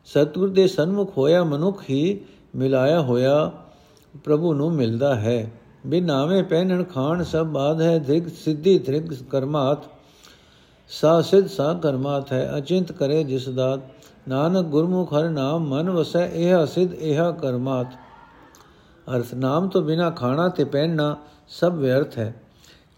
ਸਤਗੁਰ 0.05 0.49
ਦੇ 0.49 0.67
ਸਨਮੁਖ 0.67 1.19
ਹੋਇਆ 1.19 1.45
ਮਨੁੱਖ 1.45 1.83
ਹੀ 1.91 2.21
ਮਿਲਾਇਆ 2.57 3.01
ਹੋਇਆ 3.01 3.51
ਪ੍ਰਭੂ 4.25 4.55
ਨੂੰ 4.55 4.73
ਮਿਲਦਾ 4.73 5.15
ਹੈ। 5.15 5.53
ਬਿਨ 5.87 6.05
ਨਾਵੇਂ 6.05 6.45
ਪਹਿਨਣ 6.45 6.85
ਖਾਣ 6.85 7.23
ਸਭ 7.23 7.47
ਬਾਦ 7.47 7.81
ਹੈ। 7.81 7.99
ਧਿਗ 7.99 8.27
ਸਿੱਧੀ 8.27 8.79
ਧਿਗ 8.79 9.13
ਕਰਮਾਤ, 9.31 9.79
ਸਾ 10.89 11.21
ਸਿਧ 11.21 11.47
ਸਾ 11.47 11.73
ਕਰਮਾਤ 11.75 12.33
ਹੈ। 12.33 12.53
ਅਚਿੰਤ 12.59 12.93
ਕਰੇ 12.93 13.25
ਜਿਸ 13.25 13.49
ਦਾਤ। 13.49 13.81
ਨਾਨਕ 14.29 14.67
ਗੁਰਮੁਖ 14.67 15.13
ਹਰ 15.15 15.29
ਨਾਮ 15.29 15.69
ਮਨ 15.69 15.91
ਵਸੈ 15.91 16.27
ਇਹ 16.27 16.67
ਸਿਧ 16.67 16.95
ਇਹ 16.95 17.21
ਕਰਮਾਤ। 17.33 17.87
ਅਰਥ 19.17 19.35
ਨਾਮ 19.35 19.69
ਤੋਂ 19.69 19.83
ਬਿਨਾ 19.83 20.11
ਖਾਣਾ 20.11 20.49
ਤੇ 20.49 20.65
ਪਹਿਨਣਾ 20.65 21.17
ਸਭ 21.49 21.73
ਵਿਅਰਥ 21.75 22.19
ਹੈ। 22.19 22.35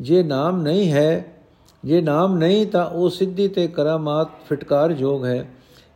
ਜੇ 0.01 0.22
ਨਾਮ 0.22 0.62
ਨਹੀਂ 0.62 0.92
ਹੈ, 0.92 1.25
ਜੇ 1.85 2.01
ਨਾਮ 2.01 2.37
ਨਹੀਂ 2.37 2.66
ਤਾਂ 2.66 2.87
ਉਹ 2.87 3.11
ਸਿੱਧੀ 3.11 3.48
ਤੇ 3.48 3.66
ਕਰਾਮਾਤ 3.68 4.29
ਫਟਕਾਰ 4.48 4.92
ਜੋਗ 4.92 5.25
ਹੈ। 5.25 5.48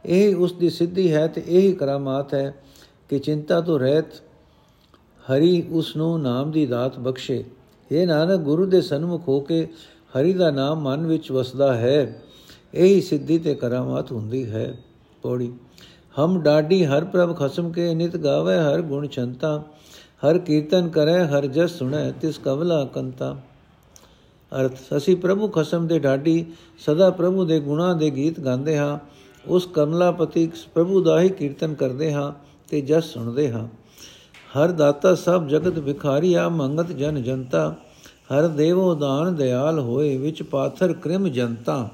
ਇਹ 0.07 0.37
ਉਸ 0.37 0.53
ਦੀ 0.53 0.71
ਸਿੱਧੀ 0.71 1.13
ਹੈ 1.15 1.27
ਤੇ 1.27 1.43
ਇਹੀ 1.47 1.73
ਕਰਾਮਾਤ 1.73 2.35
ਹੈ 2.35 2.55
ਕਿ 3.09 3.19
ਚਿੰਤਾ 3.19 3.61
ਤੋਂ 3.61 3.79
ਰਹਿਤ 3.79 4.07
ਹਰੀ 5.33 5.67
ਉਸ 5.71 5.97
ਨੂੰ 5.97 6.23
ਨਾਮ 6.23 6.51
ਦੀ 6.51 6.67
ਦਾਤ 6.67 6.99
ਬਖਸ਼ੇ। 6.99 7.45
ਇਹ 7.93 8.07
ਨਾਨਕ, 8.07 8.41
ਗੁਰੂ 8.41 8.67
ਦੇ 8.67 8.81
ਸਨਮੁਖ 8.81 9.29
ਹੋ 9.29 9.41
ਕੇ 9.41 9.69
ਹਰੀ 10.19 10.33
ਦਾ 10.33 10.51
ਨਾਮ 10.51 10.81
ਮਨ 10.81 11.07
ਵਿੱਚ 11.07 11.33
ਵਸਦਾ 11.33 11.77
ਹੈ। 11.77 12.23
ਇਹੀ 12.75 13.01
ਸਿੱਧੀ 13.01 13.39
ਤੇ 13.39 13.55
ਕਰਾਮਾਤ 13.55 14.13
ਹੁੰਦੀ 14.13 14.51
ਹੈ। 14.51 14.75
ਪੌੜੀ, 15.23 15.53
ਹਮ 16.19 16.41
ਡਾਡੀ 16.43 16.85
ਹਰ 16.85 17.05
ਪ੍ਰਭ 17.05 17.37
ਖਸਮ 17.37 17.73
ਕੇ 17.73 17.95
ਨਿਤ 17.95 18.17
ਗਾਵੇ 18.17 18.57
ਹਰ 18.57 18.83
ਗੁਣ 18.83 19.07
ਚੰਤਾ 19.07 19.65
ਹਰ 20.25 20.39
ਕੀਰਤਨ 20.39 20.89
ਕਰੇ, 20.89 21.27
ਹਰ 21.27 21.47
ਜਸ 21.47 21.79
ਸੁਣੇ, 21.79 22.13
ਤਿਸ 22.13 22.39
ਕਵਲਾ 22.39 22.85
ਕੰਤਾ। 22.85 23.37
ਅਰਥ, 24.61 24.79
ਅਸੀਂ 24.97 25.17
ਪ੍ਰਭੂ 25.17 25.49
ਖਸਮ 25.49 25.87
ਦੇ 25.87 25.99
ਢਾਡੀ, 25.99 26.47
ਸਦਾ 26.79 27.11
ਪ੍ਰਭੂ 27.11 27.45
ਦੇ 27.45 27.61
ਗੁਣਾ 27.61 27.95
ਦੇ 27.95 28.11
ਗੀਤ 28.11 28.41
ਗਾਉਂਦੇ 28.41 28.79
ਹਾਂ। 28.79 28.99
ਉਸ 29.47 29.67
ਕਮਲਾਪਤੀ 29.67 30.51
ਪ੍ਰਭੂ 30.75 31.01
ਦਾ 31.01 31.21
ਹੀ 31.21 31.29
ਕੀਰਤਨ 31.29 31.75
ਕਰਦੇ 31.75 32.13
ਹਾਂ 32.13 32.33
ਤੇ 32.69 32.81
ਜਸ 32.81 33.05
ਸੁਣਦੇ 33.05 33.53
ਹਾਂ। 33.53 33.69
ਹਰ 34.59 34.71
ਦਾਤਾ 34.71 35.15
ਸਭ 35.15 35.47
ਜਗਤ 35.47 35.79
ਵਿਖਾਰੀਆ 35.79 36.49
ਮੰਗਤ 36.49 36.87
ਜਨ 36.87 37.23
ਜਨਤਾ। 37.23 37.75
ਹਰ 38.33 38.49
ਦੇਵੋ 38.49 38.95
ਦਾਨ 38.95 39.35
ਦਿਆਲ 39.35 39.79
ਹੋਏ, 39.79 40.17
ਵਿੱਚ 40.17 40.43
ਪਾਥਰ 40.43 40.93
ਕ੍ਰਿਮ 40.93 41.29
ਜਨਤਾ। 41.29 41.91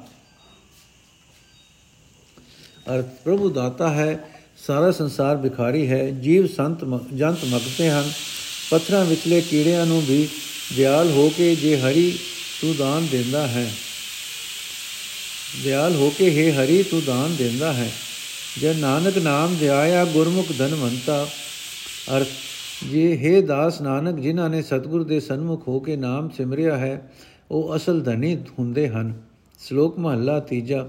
ਅਰਥ, 2.95 3.05
ਪ੍ਰਭੂ 3.25 3.51
ਦਾਤਾ 3.51 3.91
ਹੈ 3.91 4.32
ਸਾਰਾ 4.67 4.91
ਸੰਸਾਰ 4.91 5.37
ਵਿਖਾਰੀ 5.37 5.89
ਹੈ, 5.89 6.11
ਜੀਵ 6.11 6.47
ਸੰਤ 6.47 6.79
ਜੰਤ 7.15 7.45
ਮਗਤੇ 7.45 7.91
ਹਨ। 7.91 8.13
ਪੱਥਰਾਂ 8.71 9.05
ਵਿਚਲੇ 9.05 9.41
ਕੀੜਿਆਂ 9.41 9.87
ਨੂੰ 9.87 10.03
ਵੀ 10.03 10.29
ਦਿਆਲ 10.77 11.11
ਹੋ 11.11 11.33
ਕੇ 11.37 11.57
ਜੇ 11.57 11.81
ਹਰੀ 11.81 12.19
ਤੂੰ 12.61 12.77
ਦਾਨ 12.77 13.07
ਦਿੰਦਾ 13.13 13.47
ਹੈ। 13.47 13.73
ਦਿਆਲ 15.65 15.95
ਹੋ 15.95 16.13
ਕੇ 16.19 16.31
ਹੈ 16.31 16.65
ਹਰੀ 16.65 16.83
ਤੂੰ 16.83 17.03
ਦਾਨ 17.07 17.37
ਦਿੰਦਾ 17.37 17.73
ਹੈ। 17.73 17.91
ਜੇ 18.61 18.75
ਨਾਨਕ 18.75 19.19
ਨਾਮ 19.19 19.57
ਧਿਆਇਆ 19.61 20.05
ਗੁਰਮੁਖ 20.05 20.47
ਧਨਵੰਤਾ 20.59 21.29
ਅਰਥ 22.17 22.27
ਜੇ 22.85 23.19
ਹੈ 23.19 23.41
ਦਾਸ 23.41 23.81
ਨਾਨਕ 23.81 24.21
ਜਿਨ੍ਹਾਂ 24.21 24.51
ਨੇ 24.51 24.63
ਸਤਿਗੁਰ 24.63 25.05
ਦੇ 25.05 25.21
ਸਨਮੁਖ 25.21 25.69
ਹੋ 25.69 25.81
ਕੇ 25.81 25.97
ਨਾਮ 25.97 26.31
ਸਿਮਰਿਆ 26.31 26.77
ਹੈ, 26.77 27.13
ਉਹ 27.51 27.77
ਅਸਲ 27.77 28.01
ਧਨੀ 28.01 28.37
ਹੁੰਦੇ 28.59 28.89
ਹਨ। 28.89 29.15
ਸ਼ਲੋਕ 29.69 29.99
ਮਹਲਾ 29.99 30.41
3 30.41 30.85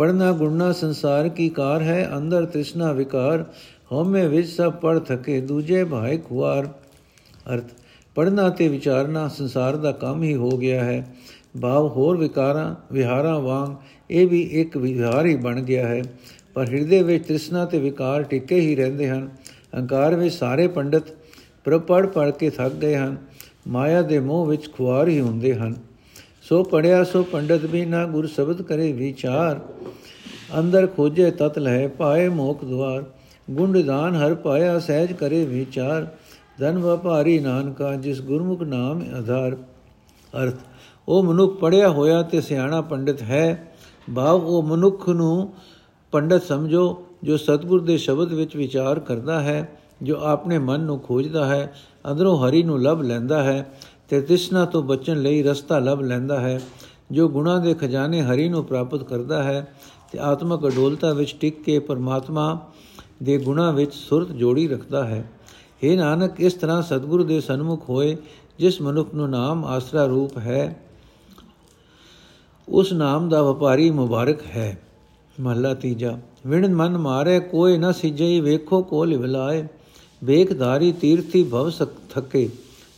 पढ़ना 0.00 0.28
गुणना 0.32 0.66
संसार 0.72 1.26
की 1.28 1.48
कार 1.48 1.82
है 1.82 1.98
अंदर 2.18 2.44
तृष्णा 2.44 2.92
विकार 3.00 3.44
ਹਉਮੈ 3.92 4.28
ਵਿੱਚ 4.28 4.48
ਸਭ 4.48 4.72
ਪੜ 4.72 4.98
ਥਕੇ, 4.98 5.40
ਦੂਜੇ 5.40 5.84
ਭਾਇ 5.84 6.16
ਖੁਆਰ। 6.16 6.68
ਅਰਥ 7.54 7.64
ਪੜਨਾ 8.14 8.48
ਤੇ 8.48 8.68
ਵਿਚਾਰਨਾ 8.68 9.28
ਸੰਸਾਰ 9.28 9.76
ਦਾ 9.76 9.92
ਕੰਮ 9.92 10.22
ਹੀ 10.22 10.34
ਹੋ 10.34 10.50
ਗਿਆ 10.50 10.84
ਹੈ। 10.84 11.14
ਭਾਵ, 11.60 11.88
ਹੋਰ 11.88 12.16
ਵਿਕਾਰਾਂ, 12.16 12.74
ਵਿਹਾਰਾਂ 12.92 13.40
ਵਾਂਗ 13.40 13.74
ਇਹ 14.10 14.26
ਵੀ 14.26 14.42
ਇੱਕ 14.42 14.76
ਵਿਹਾਰ 14.76 15.26
ਹੀ 15.26 15.36
ਬਣ 15.36 15.60
ਗਿਆ 15.60 15.88
ਹੈ। 15.88 16.02
ਪਰ 16.54 16.68
ਹਿਰਦੇ 16.68 17.02
ਵਿੱਚ 17.02 17.26
ਤ੍ਰਿਸ਼ਨਾ 17.26 17.64
ਤੇ 17.64 17.78
ਵਿਕਾਰ 17.78 18.22
ਟਿੱਕੇ 18.22 18.60
ਹੀ 18.60 18.76
ਰਹਿੰਦੇ 18.76 19.10
ਹਨ। 19.10 19.30
ਅਹੰਕਾਰ 19.74 20.14
ਵਿੱਚ 20.14 20.34
ਸਾਰੇ 20.34 20.68
ਪੰਡਤ 20.68 21.02
ਪ੍ਰਪੜ 21.64 22.06
ਪੜ 22.06 22.30
ਕੇ 22.30 22.50
ਥੱਕ 22.50 22.74
ਗਏ 22.74 22.96
ਹਨ। 22.96 23.16
ਮਾਇਆ 23.68 24.02
ਦੇ 24.02 24.20
ਮੋਹ 24.20 24.46
ਵਿੱਚ 24.46 24.72
ਖੁਆਰ 24.72 25.08
ਹੀ 25.08 25.20
ਹੁੰਦੇ 25.20 25.54
ਹਨ। 25.54 25.74
ਸੋ 26.42 26.64
ਪੜਿਆ 26.64 27.04
ਸੋ 27.04 27.22
ਪੰਡਤ 27.22 27.64
ਵੀ 27.64 27.86
ਨਾ 27.86 28.06
ਗੁਰ 28.06 28.26
ਸ਼ਬਦ 28.26 28.62
ਕਰੇ 28.62 28.92
ਵਿਚਾਰ। 28.92 29.60
ਅੰਦਰ 30.58 30.86
ਖੋਜੇ 30.86 31.30
ਤਤ 31.30 31.58
ਲਹਿ 31.58 31.88
ਪਾਏ 31.88 32.28
ਮੋਖ 32.28 32.64
ਦਵਾਰ 32.64 33.04
ਗੁੰਡ 33.50 33.76
ਦਾਨ 33.78 34.14
ਹਰ 34.16 34.34
ਪਾਇਆ, 34.34 34.78
ਸਹਿਜ 34.78 35.12
ਕਰੇ 35.12 35.44
ਵਿਚਾਰ। 35.44 36.06
ਧਨ 36.58 36.78
ਵਪਾਰੀ 36.78 37.38
ਨਾਨਕਾ, 37.38 37.94
ਜਿਸ 37.94 38.20
ਗੁਰਮੁਖ 38.20 38.62
ਨਾਮ 38.62 39.02
ਆਧਾਰ। 39.18 39.56
ਅਰਥ, 40.34 40.56
ਉਹ 41.08 41.22
ਮਨੁੱਖ 41.22 41.56
ਪੜਿਆ 41.58 41.88
ਹੋਇਆ 41.88 42.22
ਤੇ 42.22 42.40
ਸਿਆਣਾ 42.40 42.80
ਪੰਡਿਤ 42.80 43.22
ਹੈ। 43.22 43.72
ਭਾਵ, 44.08 44.44
ਉਹ 44.44 44.62
ਮਨੁੱਖ 44.62 45.08
ਨੂੰ 45.08 45.52
ਪੰਡਤ 46.12 46.42
ਸਮਝੋ, 46.42 47.04
ਜੋ 47.24 47.36
ਸਤਗੁਰ 47.36 47.80
ਦੇ 47.80 47.96
ਸ਼ਬਦ 47.96 48.32
ਵਿੱਚ 48.32 48.56
ਵਿਚਾਰ 48.56 49.00
ਕਰਦਾ 49.00 49.40
ਹੈ, 49.40 49.68
ਜੋ 50.02 50.16
ਆਪਣੇ 50.16 50.58
ਮਨ 50.58 50.80
ਨੂੰ 50.80 50.98
ਖੋਜਦਾ 50.98 51.44
ਹੈ, 51.46 51.72
ਅੰਦਰੋਂ 52.10 52.36
ਹਰੀ 52.38 52.62
ਨੂੰ 52.62 52.80
ਲਭ 52.82 53.02
ਲੈਂਦਾ 53.02 53.42
ਹੈ 53.42 53.66
ਤੇ 54.08 54.20
ਤ੍ਰਿਸ਼ਨਾ 54.20 54.64
ਤੋਂ 54.64 54.82
ਬਚਣ 54.82 55.20
ਲਈ 55.22 55.42
ਰਸਤਾ 55.42 55.78
ਲਭ 55.78 56.00
ਲੈਂਦਾ 56.00 56.40
ਹੈ, 56.40 56.60
ਜੋ 57.12 57.28
ਗੁਣਾ 57.28 57.58
ਦੇ 57.58 57.74
ਖਜ਼ਾਨੇ 57.74 58.22
ਹਰੀ 58.22 58.48
ਨੂੰ 58.48 58.64
ਪ੍ਰਾਪਤ 58.64 59.02
ਕਰਦਾ 59.02 59.42
ਹੈ। 59.42 59.66
ਤੇ 60.12 60.18
ਆਤਮਕ 60.18 60.66
ਅਡੋਲਤਾ 60.66 61.12
ਵਿੱਚ 61.12 61.34
ਟਿਕ 61.40 61.62
ਕੇ 61.62 61.78
ਪਰਮਾਤਮਾ 61.78 62.58
ਦੇ 63.22 63.38
ਗੁਣਾ 63.38 63.70
ਵਿੱਚ 63.70 63.94
ਸੁਰਤ 63.94 64.30
ਜੋੜੀ 64.32 64.68
ਰੱਖਦਾ 64.68 65.04
ਹੈ। 65.04 65.30
हे 65.84 65.96
ਨਾਨਕ, 65.96 66.40
ਇਸ 66.40 66.54
ਤਰ੍ਹਾਂ 66.54 66.82
ਸਤਿਗੁਰੂ 66.82 67.24
ਦੇ 67.24 67.40
ਸਨਮੁਖ 67.40 67.88
ਹੋਏ, 67.90 68.16
ਜਿਸ 68.58 68.80
ਮਨੁੱਖ 68.82 69.14
ਨੂੰ 69.14 69.28
ਨਾਮ 69.30 69.64
ਆਸਰਾ 69.64 70.04
ਰੂਪ 70.04 70.38
ਹੈ, 70.38 70.82
ਉਸ 72.68 72.92
ਨਾਮ 72.92 73.28
ਦਾ 73.28 73.42
ਵਪਾਰੀ 73.42 73.90
ਮੁਬਾਰਕ 73.90 74.42
ਹੈ। 74.46 74.80
ਮਹਲਾ 75.40 75.74
ਤੀਜਾ, 75.74 76.18
ਵਿਣ 76.46 76.74
ਮਨ 76.74 76.98
ਮਾਰੇ, 76.98 77.38
ਕੋਈ 77.40 77.78
ਨ 77.78 77.92
ਸਿਜਈ, 77.92 78.40
ਵੇਖੋ 78.40 78.82
ਕੋ 78.82 79.04
ਲਿਵਲਾਏ 79.04 79.66
ਵੇਖਧਾਰੀ 80.24 80.92
ਤੀਰਥੀ 80.92 81.42
ਭਵ 81.44 81.70
ਸਕ 81.70 81.88
ਥਕੇ, 82.10 82.48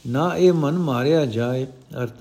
ਨਾ 0.06 0.30
ਇਹ 0.36 0.52
ਮਨ 0.52 0.78
ਮਾਰਿਆ 0.78 1.24
ਜਾਏ। 1.26 1.66
ਅਰਥ, 2.02 2.14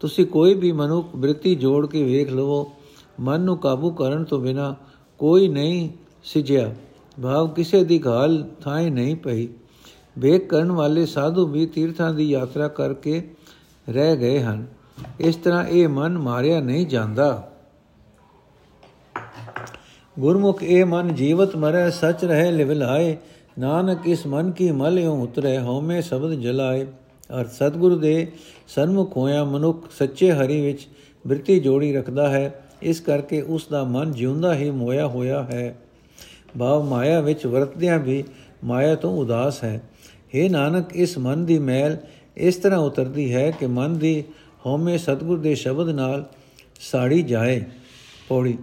ਤੁਸੀਂ 0.00 0.26
ਕੋਈ 0.26 0.54
ਵੀ 0.54 0.72
ਮਨੁੱਖ 0.72 1.14
ਬ੍ਰਿਤੀ 1.16 1.54
ਜੋੜ 1.54 1.86
ਕੇ 1.86 2.02
ਵੇਖ 2.02 2.30
ਲਵੋ 2.30 2.70
ਮਨ 3.20 3.40
ਨੂੰ 3.40 3.58
ਕਾਬੂ 3.58 3.90
ਕਰਨ 3.90 4.24
ਤੋਂ 4.24 4.40
ਬਿਨਾ 4.40 4.76
ਕੋਈ 5.18 5.48
ਨਹੀਂ 5.48 5.90
ਸਿਜਿਆ। 6.24 6.74
ਭਾਵ 7.22 7.48
ਕਿਸੇ 7.48 7.84
ਦੀ 7.84 8.02
ਘਾਲ 8.06 8.48
ਥਾਂ 8.60 8.82
ਨਹੀਂ 8.82 9.16
ਪਈ। 9.16 9.48
ਵੇਖ 10.18 10.46
ਕਰਨ 10.46 10.72
ਵਾਲੇ 10.72 11.06
ਸਾਧੂ 11.06 11.46
ਵੀ 11.46 11.66
ਤੀਰਥਾਂ 11.66 12.14
ਦੀ 12.14 12.30
ਯਾਤਰਾ 12.30 12.68
ਕਰਕੇ 12.68 13.30
ਰਹਿ 13.90 14.16
ਗਏ 14.16 14.40
ਹਨ। 14.40 14.66
ਇਸ 15.20 15.36
ਤਰ੍ਹਾਂ 15.36 15.64
ਇਹ 15.64 15.88
ਮਨ 15.88 16.18
ਮਾਰਿਆ 16.18 16.60
ਨਹੀਂ 16.60 16.86
ਜਾਂਦਾ। 16.86 17.52
ਗੁਰਮੁਖ 20.20 20.62
ਇਹ 20.62 20.84
ਮਨ 20.84 21.14
ਜੀਵਤ 21.14 21.56
ਮਰੈ, 21.56 21.90
ਸਚ 21.90 22.24
ਰਹੇ 22.24 22.50
ਲਿਵਲਾਏ। 22.50 23.16
ਨਾਨਕ 23.58 23.98
ਇਸ 24.06 24.26
ਮਨ 24.26 24.50
ਕੀ 24.50 24.70
ਮਲਿਓ 24.70 25.16
ਉਤਰੇ, 25.16 25.58
ਹਉਮੈ 25.58 26.00
ਸ਼ਬਦ 26.00 26.32
ਜਲਾਏ। 26.32 26.86
ਅਰ 27.40 27.46
ਸਤਗੁਰੂ 27.46 27.98
ਦੇ 27.98 28.32
ਸਨਮੁਖ 28.68 29.16
ਹੋਇਆ 29.16 29.44
ਮਨੁੱਖ 29.44 29.86
ਸੱਚੇ 29.98 30.32
ਹਰੀ 30.32 30.60
ਵਿੱਚ 30.60 30.88
ਬ੍ਰਿਤੀ 31.26 31.60
ਜੋੜੀ 31.60 31.92
ਰੱਖਦਾ 31.92 32.28
ਹੈ। 32.28 32.64
ਇਸ 32.82 33.00
ਕਰਕੇ 33.00 33.40
ਉਸ 33.40 33.66
ਦਾ 33.70 33.84
ਮਨ 33.84 34.12
ਜਿਉਂਦਾ 34.12 34.54
ਹੀ 34.54 34.70
ਮੋਇਆ 34.70 35.06
ਹੋਇਆ 35.06 35.42
ਹੈ। 35.42 35.76
ਭਾਵ 36.58 36.84
ਮਾਇਆ 36.84 37.20
ਵਿੱਚ 37.20 37.46
ਵਰਤਦਿਆਂ 37.46 37.98
ਵੀ 37.98 38.24
ਮਾਇਆ 38.64 38.94
ਤੋਂ 38.94 39.16
ਉਦਾਸ 39.18 39.64
ਹੈ। 39.64 39.82
हे 40.34 40.50
ਨਾਨਕ, 40.50 40.96
ਇਸ 40.96 41.18
ਮਨ 41.18 41.44
ਦੀ 41.44 41.58
ਮੈਲ 41.58 41.96
ਇਸ 42.36 42.56
ਤਰ੍ਹਾਂ 42.56 42.80
ਉਤਰਦੀ 42.80 43.34
ਹੈ 43.34 43.50
ਕਿ 43.50 43.66
ਮਨ 43.66 43.98
ਦੀ 43.98 44.24
ਹਉਮੈ 44.66 44.96
ਸਤਗੁਰ 44.96 45.38
ਦੇ 45.38 45.54
ਸ਼ਬਦ 45.54 45.88
ਨਾਲ 45.88 46.24
ਸਾੜੀ 46.80 47.22
ਜਾਏ 47.22 47.64
ਪੌੜੀ। 48.28 48.58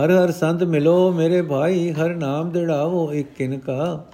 ਹਰ 0.00 0.10
ਹਰ 0.10 0.30
ਸੰਤ 0.30 0.62
ਮਿਲੋ 0.62 1.12
ਮੇਰੇ 1.12 1.42
ਭਾਈ, 1.42 1.92
ਹਰ 1.92 2.14
ਨਾਮ 2.14 2.50
ਦਿੜਾਵੋ 2.50 3.12
ਇੱਕ 3.12 3.28
ਕਿਨਕਾ 3.38 4.04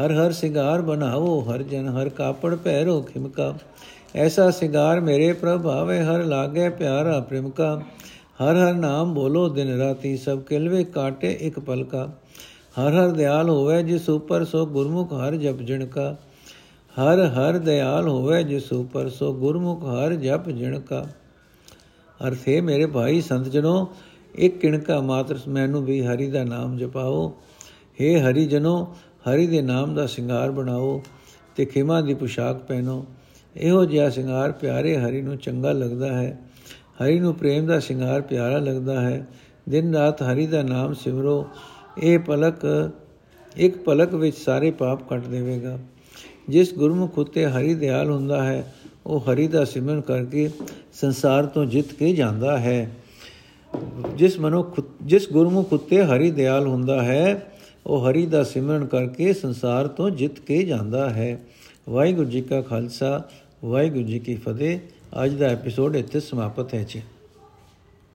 ਹਰ 0.00 0.12
ਹਰ 0.12 0.32
ਸਿੰਗਾਰ 0.32 0.82
ਬਣਾਵੋ, 0.82 1.40
ਹਰ 1.40 1.62
ਜਨ 1.62 1.88
ਹਰ 1.88 2.08
ਕਾਪੜ 2.08 2.54
ਪਹਿਰੋ 2.54 3.02
ਖਿਮਕਾ 3.02 3.54
ਐਸਾ 4.14 4.50
ਸਿੰਗਾਰ 4.50 5.00
ਮੇਰੇ 5.00 5.32
ਪ੍ਰਭਾਵੇ 5.32 6.00
ਹਰ 6.02 6.22
ਲਾਗੇ 6.24 6.68
ਪਿਆਰਾ 6.68 7.20
ਪ੍ਰੇਮਕਾ 7.20 7.82
ਹਰ 8.40 8.56
ਹਰ 8.56 8.74
ਨਾਮ 8.74 9.14
ਬੋਲੋ, 9.14 9.48
ਦਿਨ 9.48 9.78
ਰਾਤੀ 9.78 10.16
ਸਭ 10.16 10.40
ਕਿਲਵੇ 10.40 10.84
ਕਾਟੇ 10.84 11.32
ਇੱਕ 11.32 11.60
ਪਲਕਾ। 11.60 12.10
ਹਰ 12.80 12.94
ਹਰ 12.94 13.08
ਦਿਆਲ 13.08 13.48
ਹੋਵੇ 13.48 13.82
ਜਿਸ 13.82 14.08
ਉਪਰ, 14.08 14.44
ਸੋ 14.44 14.66
ਗੁਰਮੁਖ 14.66 15.12
ਹਰ 15.12 15.36
ਜਪ 15.36 15.58
ਜਿਣਕਾ। 15.58 16.16
ਹਰ 16.94 17.18
ਹਰ 17.18 17.58
ਦਿਆਲ 17.58 18.08
ਹੋਵੇ 18.08 18.42
ਜਿਸ 18.42 18.72
ਉਪਰ, 18.72 19.08
ਸੋ 19.08 19.32
ਗੁਰਮੁਖ 19.34 19.84
ਹਰ 19.84 20.14
ਜਪ 20.14 20.48
ਜਿਣਕਾ। 20.48 21.06
ਅਰਥੇ 22.28 22.60
ਮੇਰੇ 22.60 22.86
ਭਾਈ, 22.86 23.20
ਸੰਤ 23.20 23.48
ਜਨੋ, 23.48 23.88
ਇੱਕ 24.34 24.58
ਕਿਣਕਾ 24.58 25.00
ਮਾਤਰ 25.00 25.38
ਮੈਨੂੰ 25.48 25.84
ਵੀ 25.84 26.06
ਹਰੀ 26.06 26.30
ਦਾ 26.30 26.44
ਨਾਮ 26.44 26.76
ਜਪਾਓ। 26.76 27.28
हे 28.00 28.20
ਹਰੀ 28.20 28.46
ਜਨੋ, 28.46 28.94
ਹਰੀ 29.28 29.46
ਦੇ 29.46 29.62
ਨਾਮ 29.62 29.94
ਦਾ 29.94 30.06
ਸ਼ਿੰਗਾਰ 30.06 30.50
ਬਣਾਓ 30.50 31.02
ਤੇ 31.56 31.64
ਖਿਮਾ 31.64 32.00
ਦੀ 32.00 32.14
ਪੁਸ਼ਾਕ 32.14 32.58
ਪਹਿਨੋ। 32.58 33.04
ਇਹੋ 33.56 33.84
ਜਿਹਾ 33.84 34.10
ਸ਼ਿੰਗਾਰ 34.10 34.52
ਪਿਆਰੇ 34.52 34.96
ਹਰੀ 34.96 35.22
ਨੂੰ 35.22 35.36
ਚੰਗਾ 35.36 35.72
ਲੱਗਦਾ 35.72 36.12
ਹੈ। 36.12 36.38
ਹਰੀ 37.02 37.20
ਨੂੰ 37.20 37.34
ਪ੍ਰੇਮ 37.34 37.66
ਦਾ 37.66 37.78
ਸ਼ਿੰਗਾਰ 37.78 38.20
ਪਿਆਰਾ 38.20 38.58
ਲੱਗਦਾ 38.58 39.00
ਹੈ। 39.00 39.26
ਦਿਨ 39.68 39.94
ਰਾਤ 39.94 40.22
ਹਰੀ 40.22 40.46
ਦਾ 40.46 40.62
ਨਾਮ 40.62 40.94
ਸਿਮਰੋ। 40.94 41.46
ਇਹ 42.02 42.18
ਪਲਕ, 42.18 42.90
ਇੱਕ 43.56 43.76
ਪਲਕ 43.76 44.14
ਵਿੱਚ 44.14 44.36
ਸਾਰੇ 44.36 44.70
ਪਾਪ 44.70 45.08
ਕੱਟ 45.08 45.26
ਦੇਵੇਗਾ। 45.26 45.78
ਜਿਸ 46.48 46.74
ਗੁਰਮੁਖ 46.74 47.18
ਉਤੇ 47.18 47.46
ਹਰੀ 47.46 47.74
ਦਿਆਲ 47.74 48.10
ਹੁੰਦਾ 48.10 48.44
ਹੈ, 48.44 48.74
ਉਹ 49.06 49.20
ਹਰੀ 49.20 49.46
ਦਾ 49.46 49.64
ਸਿਮਰਨ 49.64 50.00
ਕਰਕੇ 50.00 50.50
ਸੰਸਾਰ 50.92 51.46
ਤੋਂ 51.46 51.64
ਜਿੱਤ 51.64 51.92
ਕੇ 51.92 52.12
ਜਾਂਦਾ 52.12 52.58
ਹੈ। 52.58 52.90
ਜਿਸ 54.16 54.40
ਮਨੁੱਖ, 54.40 54.80
ਜਿਸ 55.02 55.32
ਗੁਰਮੁਖ 55.32 55.72
ਉਤੇ 55.72 56.02
ਹਰੀ 56.02 56.30
ਦਿਆਲ 56.30 56.66
ਹੁੰਦਾ 56.66 57.02
ਹੈ, 57.02 57.52
ਉਹ 57.86 58.10
ਹਰੀ 58.10 58.26
ਦਾ 58.26 58.42
ਸਿਮਰਨ 58.42 58.86
ਕਰਕੇ 58.86 59.32
ਸੰਸਾਰ 59.32 59.88
ਤੋਂ 59.88 60.10
ਜਿੱਤ 60.10 60.38
ਕੇ 60.38 60.62
ਜਾਂਦਾ 60.62 61.10
ਹੈ। 61.10 61.40
ਵਾਹਿਗੁਰੂ 61.90 62.30
ਜੀ 62.30 62.40
ਕਾ 62.40 62.60
ਖਾਲਸਾ, 62.60 63.24
ਵਾਹਿਗੁਰੂ 63.64 64.02
ਜੀ 64.02 64.18
ਕੀ 64.18 64.34
ਫਤਿਹ। 64.34 64.78
ਅੱਜ 65.24 65.34
ਦਾ 65.34 65.46
ਐਪੀਸੋਡ 65.46 65.96
ਇੱਥੇ 65.96 66.20
ਸਮਾਪਤ 66.20 66.74
ਹੈ 66.74 66.82
ਜੀ। 66.82 67.02